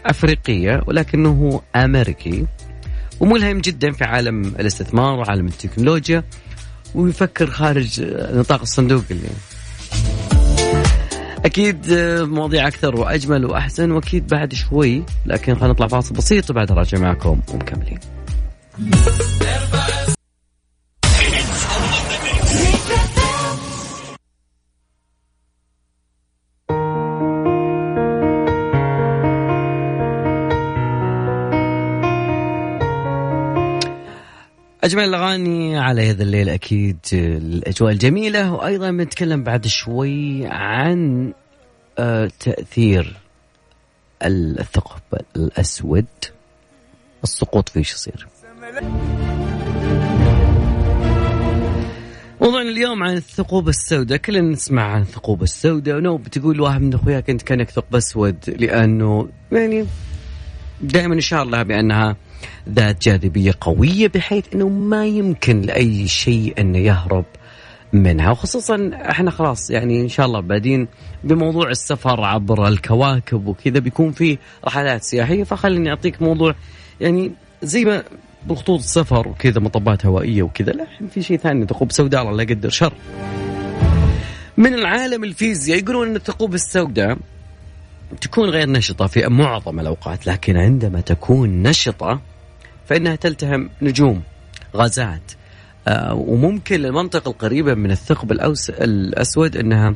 أفريقية 0.06 0.82
ولكنه 0.86 1.62
أمريكي. 1.76 2.46
وملهم 3.20 3.58
جدا 3.58 3.92
في 3.92 4.04
عالم 4.04 4.44
الاستثمار 4.44 5.18
وعالم 5.18 5.46
التكنولوجيا. 5.46 6.24
ويفكر 6.94 7.46
خارج 7.46 8.02
نطاق 8.32 8.60
الصندوق 8.60 9.04
اللي 9.10 9.28
أكيد 11.44 11.92
مواضيع 12.22 12.68
أكثر 12.68 13.00
وأجمل 13.00 13.44
وأحسن 13.44 13.90
وأكيد 13.90 14.26
بعد 14.26 14.54
شوي 14.54 15.02
لكن 15.26 15.54
خلينا 15.54 15.68
نطلع 15.68 15.86
فاصل 15.86 16.14
بسيط 16.14 16.50
وبعد 16.50 16.72
راجع 16.72 16.98
معكم 16.98 17.40
ومكملين. 17.52 17.98
أجمل 18.74 18.84
الأغاني 35.04 35.78
على 35.78 36.10
هذا 36.10 36.22
الليل 36.22 36.48
أكيد 36.48 36.98
الأجواء 37.12 37.92
الجميلة 37.92 38.52
وأيضا 38.52 38.90
بنتكلم 38.90 39.44
بعد 39.44 39.66
شوي 39.66 40.46
عن 40.46 41.32
آه، 41.98 42.30
تأثير 42.40 43.16
الثقب 44.22 45.00
الأسود 45.36 46.06
السقوط 47.24 47.68
فيه 47.68 47.80
يصير. 47.80 48.33
موضوعنا 52.40 52.70
اليوم 52.70 53.02
عن 53.02 53.16
الثقوب 53.16 53.68
السوداء. 53.68 54.18
كلنا 54.18 54.40
نسمع 54.40 54.82
عن 54.82 55.00
الثقوب 55.00 55.42
السوداء. 55.42 55.96
ونو 55.96 56.16
بتقول 56.16 56.60
واحد 56.60 56.80
من 56.80 56.94
أخوياك 56.94 57.30
أنت 57.30 57.42
كأنك 57.42 57.70
ثقب 57.70 57.96
أسود 57.96 58.36
لأنه 58.58 59.28
يعني 59.52 59.86
دائما 60.80 61.18
اشار 61.18 61.44
لها 61.44 61.62
بأنها 61.62 62.16
ذات 62.68 63.02
جاذبية 63.02 63.54
قوية 63.60 64.08
بحيث 64.08 64.44
إنه 64.54 64.68
ما 64.68 65.06
يمكن 65.06 65.60
لأي 65.60 66.08
شيء 66.08 66.54
انه 66.58 66.78
يهرب 66.78 67.24
منها. 67.92 68.30
وخصوصا 68.30 68.90
إحنا 68.94 69.30
خلاص 69.30 69.70
يعني 69.70 70.00
إن 70.00 70.08
شاء 70.08 70.26
الله 70.26 70.40
بادين 70.40 70.88
بموضوع 71.24 71.70
السفر 71.70 72.24
عبر 72.24 72.68
الكواكب 72.68 73.46
وكذا 73.46 73.78
بيكون 73.78 74.12
في 74.12 74.38
رحلات 74.64 75.02
سياحية. 75.02 75.44
فخليني 75.44 75.90
أعطيك 75.90 76.22
موضوع 76.22 76.54
يعني 77.00 77.32
زي 77.62 77.84
ما 77.84 78.02
بخطوط 78.46 78.78
السفر 78.78 79.28
وكذا 79.28 79.60
مطبات 79.60 80.06
هوائية 80.06 80.42
وكذا. 80.42 80.72
لا 80.72 80.86
في 81.10 81.22
شيء 81.22 81.36
ثاني 81.36 81.66
ثقوب 81.66 81.92
سوداء 81.92 82.22
الله 82.22 82.32
لا 82.32 82.42
يقدر 82.42 82.68
شر. 82.68 82.92
من 84.56 84.74
العالم 84.74 85.24
الفيزياء 85.24 85.78
يقولون 85.78 86.08
إن 86.08 86.16
الثقوب 86.16 86.54
السوداء 86.54 87.18
تكون 88.20 88.48
غير 88.48 88.68
نشطة 88.68 89.06
في 89.06 89.28
معظم 89.28 89.80
الأوقات 89.80 90.26
لكن 90.26 90.56
عندما 90.56 91.00
تكون 91.00 91.62
نشطة 91.62 92.20
فإنها 92.86 93.16
تلتهم 93.16 93.70
نجوم 93.82 94.22
غازات. 94.76 95.32
آه 95.88 96.14
وممكن 96.14 96.80
للمنطقة 96.80 97.28
القريبة 97.28 97.74
من 97.74 97.90
الثقب 97.90 98.32
الأسود 98.70 99.56
أنها 99.56 99.94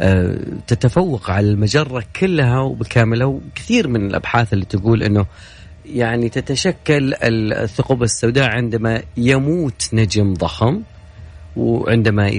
آه 0.00 0.38
تتفوق 0.66 1.30
على 1.30 1.50
المجرة 1.50 2.04
كلها 2.20 2.60
وبكاملها 2.60 3.26
وكثير 3.26 3.88
من 3.88 4.06
الأبحاث 4.06 4.52
اللي 4.52 4.64
تقول 4.64 5.02
أنه 5.02 5.26
يعني 5.92 6.28
تتشكل 6.28 7.14
الثقوب 7.22 8.02
السوداء 8.02 8.50
عندما 8.50 9.02
يموت 9.16 9.88
نجم 9.92 10.34
ضخم 10.34 10.82
وعندما 11.56 12.30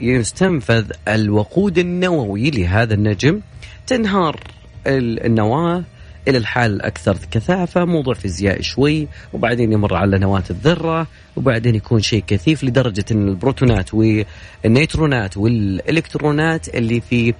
يستنفذ 0.00 0.90
الوقود 1.08 1.78
النووي 1.78 2.50
لهذا 2.50 2.94
النجم 2.94 3.40
تنهار 3.86 4.40
النواة 4.86 5.84
إلى 6.28 6.38
الحال 6.38 6.72
الأكثر 6.72 7.16
كثافة 7.30 7.84
موضوع 7.84 8.14
فيزيائي 8.14 8.62
شوي 8.62 9.08
وبعدين 9.32 9.72
يمر 9.72 9.94
على 9.94 10.18
نواة 10.18 10.42
الذرة 10.50 11.06
وبعدين 11.36 11.74
يكون 11.74 12.00
شيء 12.00 12.24
كثيف 12.26 12.64
لدرجة 12.64 13.04
إن 13.12 13.28
البروتونات 13.28 13.94
والنيترونات 13.94 15.36
والإلكترونات 15.36 16.68
اللي 16.68 17.00
في 17.00 17.34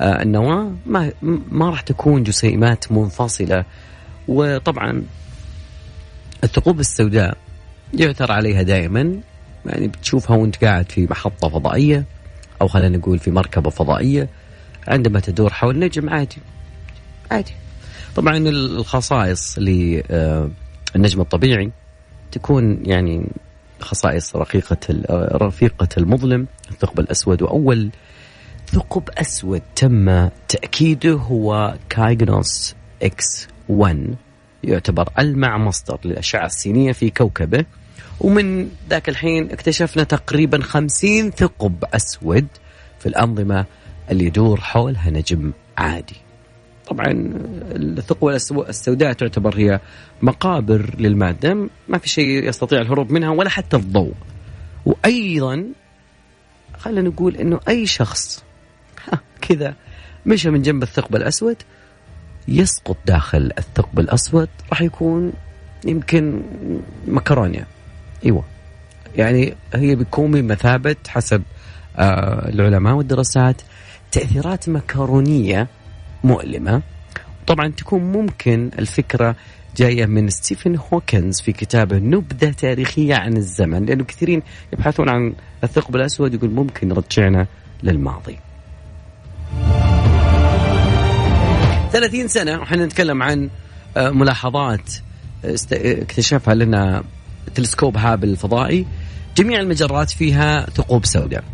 آه، 0.00 0.22
النواة 0.22 0.72
ما 0.86 1.12
ما 1.50 1.70
راح 1.70 1.80
تكون 1.80 2.22
جسيمات 2.22 2.92
منفصلة 2.92 3.64
وطبعا 4.28 5.02
الثقوب 6.44 6.80
السوداء 6.80 7.36
يعثر 7.94 8.32
عليها 8.32 8.62
دائما. 8.62 9.20
يعني 9.66 9.88
بتشوفها 9.88 10.36
وانت 10.36 10.64
قاعد 10.64 10.92
في 10.92 11.06
محطة 11.10 11.48
فضائية 11.48 12.04
أو 12.62 12.68
خلينا 12.68 12.96
نقول 12.96 13.18
في 13.18 13.30
مركبة 13.30 13.70
فضائية 13.70 14.28
عندما 14.88 15.20
تدور 15.20 15.52
حول 15.52 15.78
نجم 15.78 16.10
عادي. 16.10 16.38
عادي. 17.30 17.52
طبعا 18.16 18.36
الخصائص 18.36 19.58
للنجم 19.58 21.20
الطبيعي 21.20 21.70
تكون 22.32 22.86
يعني 22.86 23.28
خصائص 23.80 24.36
رقيقة 24.36 24.78
رفيقة 25.36 25.88
المظلم 25.96 26.46
الثقب 26.70 27.00
الأسود. 27.00 27.42
وأول 27.42 27.90
ثقب 28.66 29.02
أسود 29.18 29.62
تم 29.76 30.28
تأكيده 30.48 31.12
هو 31.12 31.74
كايغنوس 31.88 32.74
إكس 33.02 33.48
1 33.72 34.14
يعتبر 34.64 35.08
ألمع 35.18 35.58
مصدر 35.58 35.98
للأشعة 36.04 36.46
السينية 36.46 36.92
في 36.92 37.10
كوكبه 37.10 37.64
ومن 38.20 38.68
ذاك 38.90 39.08
الحين 39.08 39.50
اكتشفنا 39.50 40.04
تقريبا 40.04 40.62
خمسين 40.62 41.30
ثقب 41.30 41.84
أسود 41.94 42.46
في 42.98 43.06
الأنظمة 43.06 43.64
اللي 44.10 44.24
يدور 44.24 44.60
حولها 44.60 45.10
نجم 45.10 45.52
عادي. 45.78 46.16
طبعا 46.86 47.06
الثقوب 47.72 48.30
السوداء 48.68 49.12
تعتبر 49.12 49.58
هي 49.58 49.80
مقابر 50.22 50.94
للمادة 50.98 51.68
ما 51.88 51.98
في 51.98 52.08
شيء 52.08 52.48
يستطيع 52.48 52.80
الهروب 52.80 53.12
منها 53.12 53.30
ولا 53.30 53.48
حتى 53.50 53.76
الضوء. 53.76 54.14
وأيضا 54.86 55.64
خلينا 56.78 57.08
نقول 57.08 57.36
أنه 57.36 57.60
أي 57.68 57.86
شخص 57.86 58.44
كذا 59.48 59.74
مشى 60.26 60.50
من 60.50 60.62
جنب 60.62 60.82
الثقب 60.82 61.16
الأسود 61.16 61.56
يسقط 62.48 62.96
داخل 63.06 63.50
الثقب 63.58 64.00
الأسود 64.00 64.48
راح 64.70 64.82
يكون 64.82 65.32
يمكن 65.84 66.42
مكرونيا 67.08 67.66
إيوه. 68.24 68.44
يعني 69.16 69.54
هي 69.74 69.96
بتكون 69.96 70.30
بمثابة 70.30 70.96
حسب 71.08 71.42
آه 71.96 72.48
العلماء 72.48 72.94
والدراسات. 72.94 73.62
تأثيرات 74.12 74.68
مكرونية 74.68 75.68
مؤلمة. 76.24 76.82
طبعا 77.46 77.68
تكون 77.68 78.12
ممكن 78.12 78.70
الفكرة 78.78 79.36
جاية 79.76 80.06
من 80.06 80.30
ستيفن 80.30 80.76
هوكنز 80.92 81.40
في 81.40 81.52
كتابه 81.52 81.96
نبذة 81.96 82.50
تاريخية 82.50 83.14
عن 83.14 83.36
الزمن 83.36 83.86
لأنه 83.86 84.04
كثيرين 84.04 84.42
يبحثون 84.72 85.08
عن 85.08 85.34
الثقب 85.64 85.96
الأسود 85.96 86.34
يقول 86.34 86.50
ممكن 86.50 86.90
يرجعنا 86.90 87.46
للماضي. 87.82 88.38
30 91.92 92.28
سنة 92.28 92.60
وحنا 92.60 92.86
نتكلم 92.86 93.22
عن 93.22 93.50
آه، 93.96 94.10
ملاحظات 94.10 94.92
اكتشفها 95.72 96.54
لنا 96.54 97.04
تلسكوب 97.54 97.96
هابل 97.96 98.28
الفضائي. 98.28 98.86
جميع 99.36 99.60
المجرات 99.60 100.10
فيها 100.10 100.66
ثقوب 100.70 101.06
سوداء. 101.06 101.44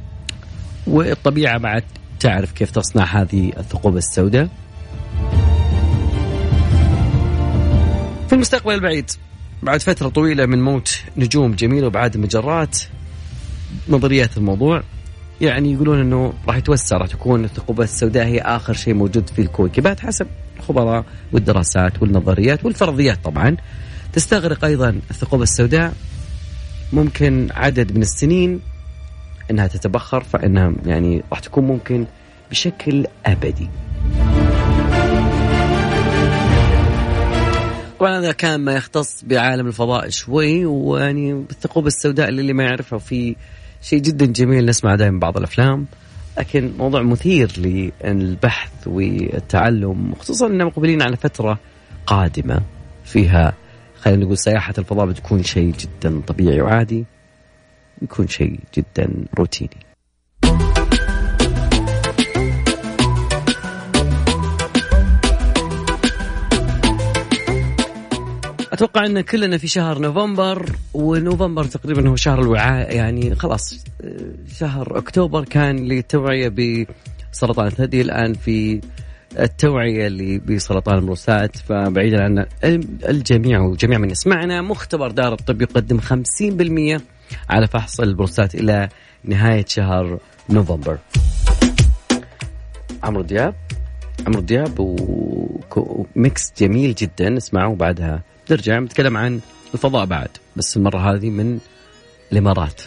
والطبيعة 0.86 1.58
بعد 1.58 1.84
تعرف 2.20 2.52
كيف 2.52 2.70
تصنع 2.70 3.04
هذه 3.04 3.52
الثقوب 3.58 3.96
السوداء. 3.96 4.48
في 8.28 8.32
المستقبل 8.32 8.74
البعيد 8.74 9.10
بعد 9.62 9.80
فترة 9.82 10.08
طويلة 10.08 10.46
من 10.46 10.62
موت 10.62 11.00
نجوم 11.16 11.52
جميلة 11.54 11.86
وبعد 11.86 12.14
المجرات 12.14 12.78
نظريات 13.88 14.36
الموضوع. 14.36 14.82
يعني 15.40 15.72
يقولون 15.72 16.00
إنه 16.00 16.32
راح 16.48 16.56
يتوسع 16.56 16.96
راح 16.96 17.06
تكون 17.06 17.44
الثقوب 17.44 17.80
السوداء 17.80 18.26
هي 18.26 18.40
آخر 18.40 18.72
شيء 18.72 18.94
موجود 18.94 19.28
في 19.28 19.42
الكويكبات 19.42 20.00
حسب 20.00 20.26
الخبراء 20.56 21.04
والدراسات 21.32 22.02
والنظريات 22.02 22.64
والفرضيات 22.64 23.24
طبعا 23.24 23.56
تستغرق 24.12 24.64
أيضا 24.64 25.00
الثقوب 25.10 25.42
السوداء 25.42 25.94
ممكن 26.92 27.48
عدد 27.54 27.96
من 27.96 28.02
السنين 28.02 28.60
إنها 29.50 29.66
تتبخر 29.66 30.24
فإنها 30.24 30.72
يعني 30.86 31.22
راح 31.30 31.40
تكون 31.40 31.64
ممكن 31.64 32.06
بشكل 32.50 33.06
أبدي. 33.26 33.68
طبعا 38.00 38.18
هذا 38.18 38.32
كان 38.32 38.60
ما 38.60 38.72
يختص 38.72 39.24
بعالم 39.24 39.66
الفضاء 39.66 40.08
شوي 40.08 40.66
ويعني 40.66 41.34
بالثقوب 41.34 41.86
السوداء 41.86 42.28
اللي 42.28 42.52
ما 42.52 42.64
يعرفها 42.64 42.98
في 42.98 43.36
شيء 43.82 44.00
جدا 44.00 44.26
جميل 44.26 44.66
نسمع 44.66 44.94
دائما 44.94 45.18
بعض 45.18 45.36
الأفلام 45.36 45.86
لكن 46.38 46.72
موضوع 46.78 47.02
مثير 47.02 47.52
للبحث 47.58 48.70
والتعلم 48.86 50.14
خصوصا 50.14 50.46
إننا 50.46 50.64
مقبلين 50.64 51.02
على 51.02 51.16
فترة 51.16 51.58
قادمة 52.06 52.60
فيها 53.04 53.52
خلينا 53.98 54.24
نقول 54.24 54.38
سياحة 54.38 54.74
الفضاء 54.78 55.06
بتكون 55.06 55.42
شيء 55.42 55.72
جدا 55.72 56.20
طبيعي 56.20 56.60
وعادي 56.60 57.04
بيكون 58.00 58.28
شيء 58.28 58.60
جدا 58.76 59.24
روتيني. 59.38 59.76
أتوقع 68.78 69.06
إن 69.06 69.20
كلنا 69.20 69.58
في 69.58 69.68
شهر 69.68 69.98
نوفمبر 69.98 70.72
ونوفمبر 70.94 71.64
تقريبا 71.64 72.08
هو 72.08 72.16
شهر 72.16 72.40
الوعاء 72.40 72.96
يعني 72.96 73.34
خلاص 73.34 73.84
شهر 74.58 74.98
أكتوبر 74.98 75.44
كان 75.44 75.76
للتوعيه 75.76 76.48
بسرطان 76.48 77.66
الثدي 77.66 78.00
الآن 78.00 78.34
في 78.34 78.80
التوعية 79.38 80.06
اللي 80.06 80.38
بسرطان 80.38 80.98
البروستات 80.98 81.56
فبعيدا 81.56 82.22
عن 82.22 82.46
الجميع 83.08 83.60
وجميع 83.60 83.98
من 83.98 84.10
يسمعنا 84.10 84.62
مختبر 84.62 85.10
دار 85.10 85.32
الطب 85.32 85.62
يقدم 85.62 86.00
50% 86.00 87.00
على 87.50 87.66
فحص 87.66 88.00
البروستات 88.00 88.54
إلى 88.54 88.88
نهاية 89.24 89.64
شهر 89.68 90.18
نوفمبر. 90.50 90.98
عمرو 93.02 93.22
دياب 93.22 93.54
عمرو 94.26 94.40
دياب 94.40 94.80
وميكس 95.76 96.52
جميل 96.58 96.94
جدا 96.94 97.36
اسمعوا 97.36 97.76
بعدها. 97.76 98.22
نرجع 98.50 98.78
نتكلم 98.78 99.16
عن 99.16 99.40
الفضاء 99.74 100.04
بعد 100.04 100.28
بس 100.56 100.76
المرة 100.76 101.14
هذه 101.14 101.30
من 101.30 101.58
الإمارات. 102.32 102.82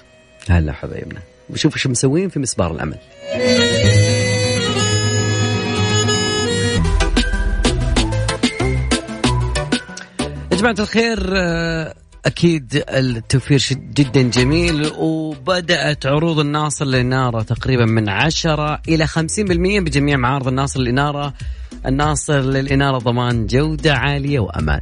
هلا 0.50 0.74
حبايبنا. 0.74 1.20
وشوفوا 1.50 1.78
شو 1.78 1.90
مسوين 1.90 2.30
في 2.30 2.40
مسبار 2.40 2.72
الأمل. 2.72 2.98
جماعة 10.62 10.76
الخير 10.80 11.34
آه، 11.36 11.94
أكيد 12.26 12.84
التوفير 12.90 13.60
جدا 13.94 14.22
جميل 14.22 14.92
وبدأت 14.98 16.06
عروض 16.06 16.40
الناصر 16.40 16.86
للإنارة 16.86 17.42
تقريبا 17.42 17.86
من 17.86 18.10
10 18.10 18.82
إلى 18.88 19.08
50% 19.08 19.80
بجميع 19.80 20.18
معارض 20.18 20.48
الناصر 20.48 20.80
للإنارة 20.80 21.34
الناصر 21.86 22.40
للإنارة 22.40 22.98
ضمان 22.98 23.48
جودة 23.48 23.94
عالية 23.94 24.40
وأمان. 24.40 24.82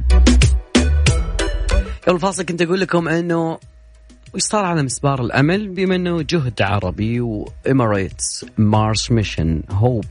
قبل 2.10 2.16
الفاصل 2.16 2.42
كنت 2.42 2.62
أقول 2.62 2.80
لكم 2.80 3.08
أنه 3.08 3.58
وش 4.34 4.42
صار 4.42 4.64
على 4.64 4.82
مسبار 4.82 5.20
الأمل؟ 5.20 5.68
بما 5.68 5.94
أنه 5.94 6.22
جهد 6.22 6.62
عربي 6.62 7.20
و 7.20 7.34
Emirates 7.34 8.46
Mars 8.58 9.10
Mission 9.10 9.62
Hope. 9.70 10.04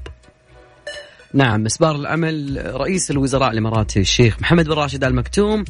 نعم 1.33 1.63
مسبار 1.63 1.95
الأمل 1.95 2.61
رئيس 2.75 3.11
الوزراء 3.11 3.51
الإماراتي 3.51 3.99
الشيخ 3.99 4.41
محمد 4.41 4.65
بن 4.65 4.71
راشد 4.71 5.03
آل 5.03 5.15
مكتوم 5.15 5.65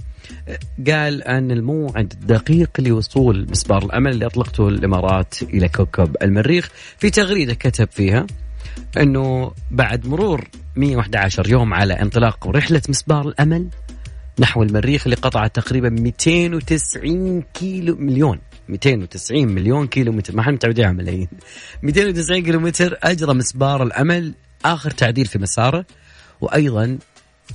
قال 0.88 1.24
أن 1.24 1.52
الموعد 1.52 2.14
الدقيق 2.22 2.70
لوصول 2.80 3.48
مسبار 3.50 3.84
الأمل 3.84 4.12
اللي 4.12 4.26
أطلقته 4.26 4.68
الإمارات 4.68 5.44
إلى 5.44 5.70
كوكب 5.70 6.16
المريخ. 6.22 6.70
في 6.98 7.10
تغريدة 7.10 7.54
كتب 7.54 7.88
فيها 7.92 8.28
أنه 8.98 9.52
بعد 9.72 10.08
مرور 10.08 10.48
111 10.76 11.50
يوم 11.50 11.74
على 11.74 11.94
انطلاق 11.94 12.48
رحلة 12.48 12.82
مسبار 12.90 13.28
الأمل 13.28 13.68
نحو 14.40 14.64
المريخ 14.64 15.04
اللي 15.06 15.16
قطعت 15.16 15.56
تقريبا 15.56 15.90
290 15.90 17.42
كيلو 17.42 17.96
مليون. 17.96 18.40
290 18.70 19.48
مليون 19.48 19.88
كيلو 19.88 20.12
متر 20.12 20.36
ما 20.36 20.42
إحنا 20.42 20.54
متعودين 20.54 20.86
على 20.86 20.94
ملايين 20.94 21.28
290 21.84 22.44
كيلو 22.44 22.60
متر 22.60 22.98
أجرى 23.04 23.34
مسبار 23.34 23.84
الأمل. 23.84 24.34
آخر 24.66 24.92
تعديل 24.92 25.26
في 25.26 25.40
مساره. 25.40 25.86
وأيضا 26.42 26.98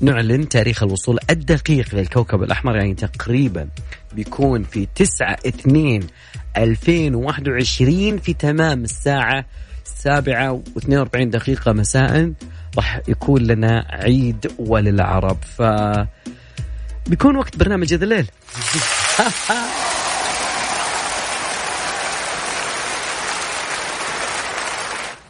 نعلن 0.00 0.48
تاريخ 0.48 0.82
الوصول 0.82 1.18
الدقيق 1.30 1.94
للكوكب 1.94 2.42
الأحمر. 2.42 2.76
يعني 2.76 2.94
تقريبا 2.94 3.68
بيكون 4.14 4.62
في 4.62 4.88
9 4.94 5.36
2 5.46 6.06
2021 6.56 8.18
في 8.18 8.34
تمام 8.34 8.84
الساعة 8.84 9.46
السابعة 9.86 10.62
و42 10.78 11.22
دقيقة 11.22 11.72
مساء. 11.72 12.32
راح 12.76 13.00
يكون 13.08 13.42
لنا 13.42 13.86
عيد 13.90 14.52
وللعرب. 14.58 15.38
ف 15.42 15.62
بيكون 17.06 17.36
وقت 17.36 17.56
برنامج 17.56 17.94
هذا 17.94 18.04
الليل. 18.04 18.26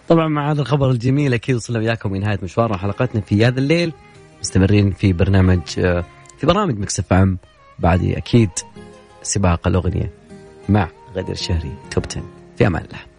طبعا 0.09 0.29
مع 0.29 0.51
هذا 0.51 0.61
الخبر 0.61 0.91
الجميل 0.91 1.35
أكيد 1.35 1.57
وصلنا 1.57 1.79
وياكم 1.79 2.17
لنهايه 2.17 2.39
مشوارنا 2.43 2.75
وحلقتنا 2.75 3.21
في 3.21 3.47
هذا 3.47 3.59
الليل. 3.61 3.93
مستمرين 4.41 4.91
في 4.91 5.13
برنامج 5.13 5.61
في 6.39 6.47
برامج 6.47 6.79
مكسف 6.79 7.13
عم 7.13 7.39
بعد 7.79 8.05
أكيد 8.05 8.51
سباق 9.23 9.67
الأغنية 9.67 10.11
مع 10.69 10.89
غدير 11.17 11.35
الشهري. 11.35 11.73
توب 11.91 12.05
10 12.11 12.23
في 12.59 12.67
أمان 12.67 12.85
الله. 12.85 13.14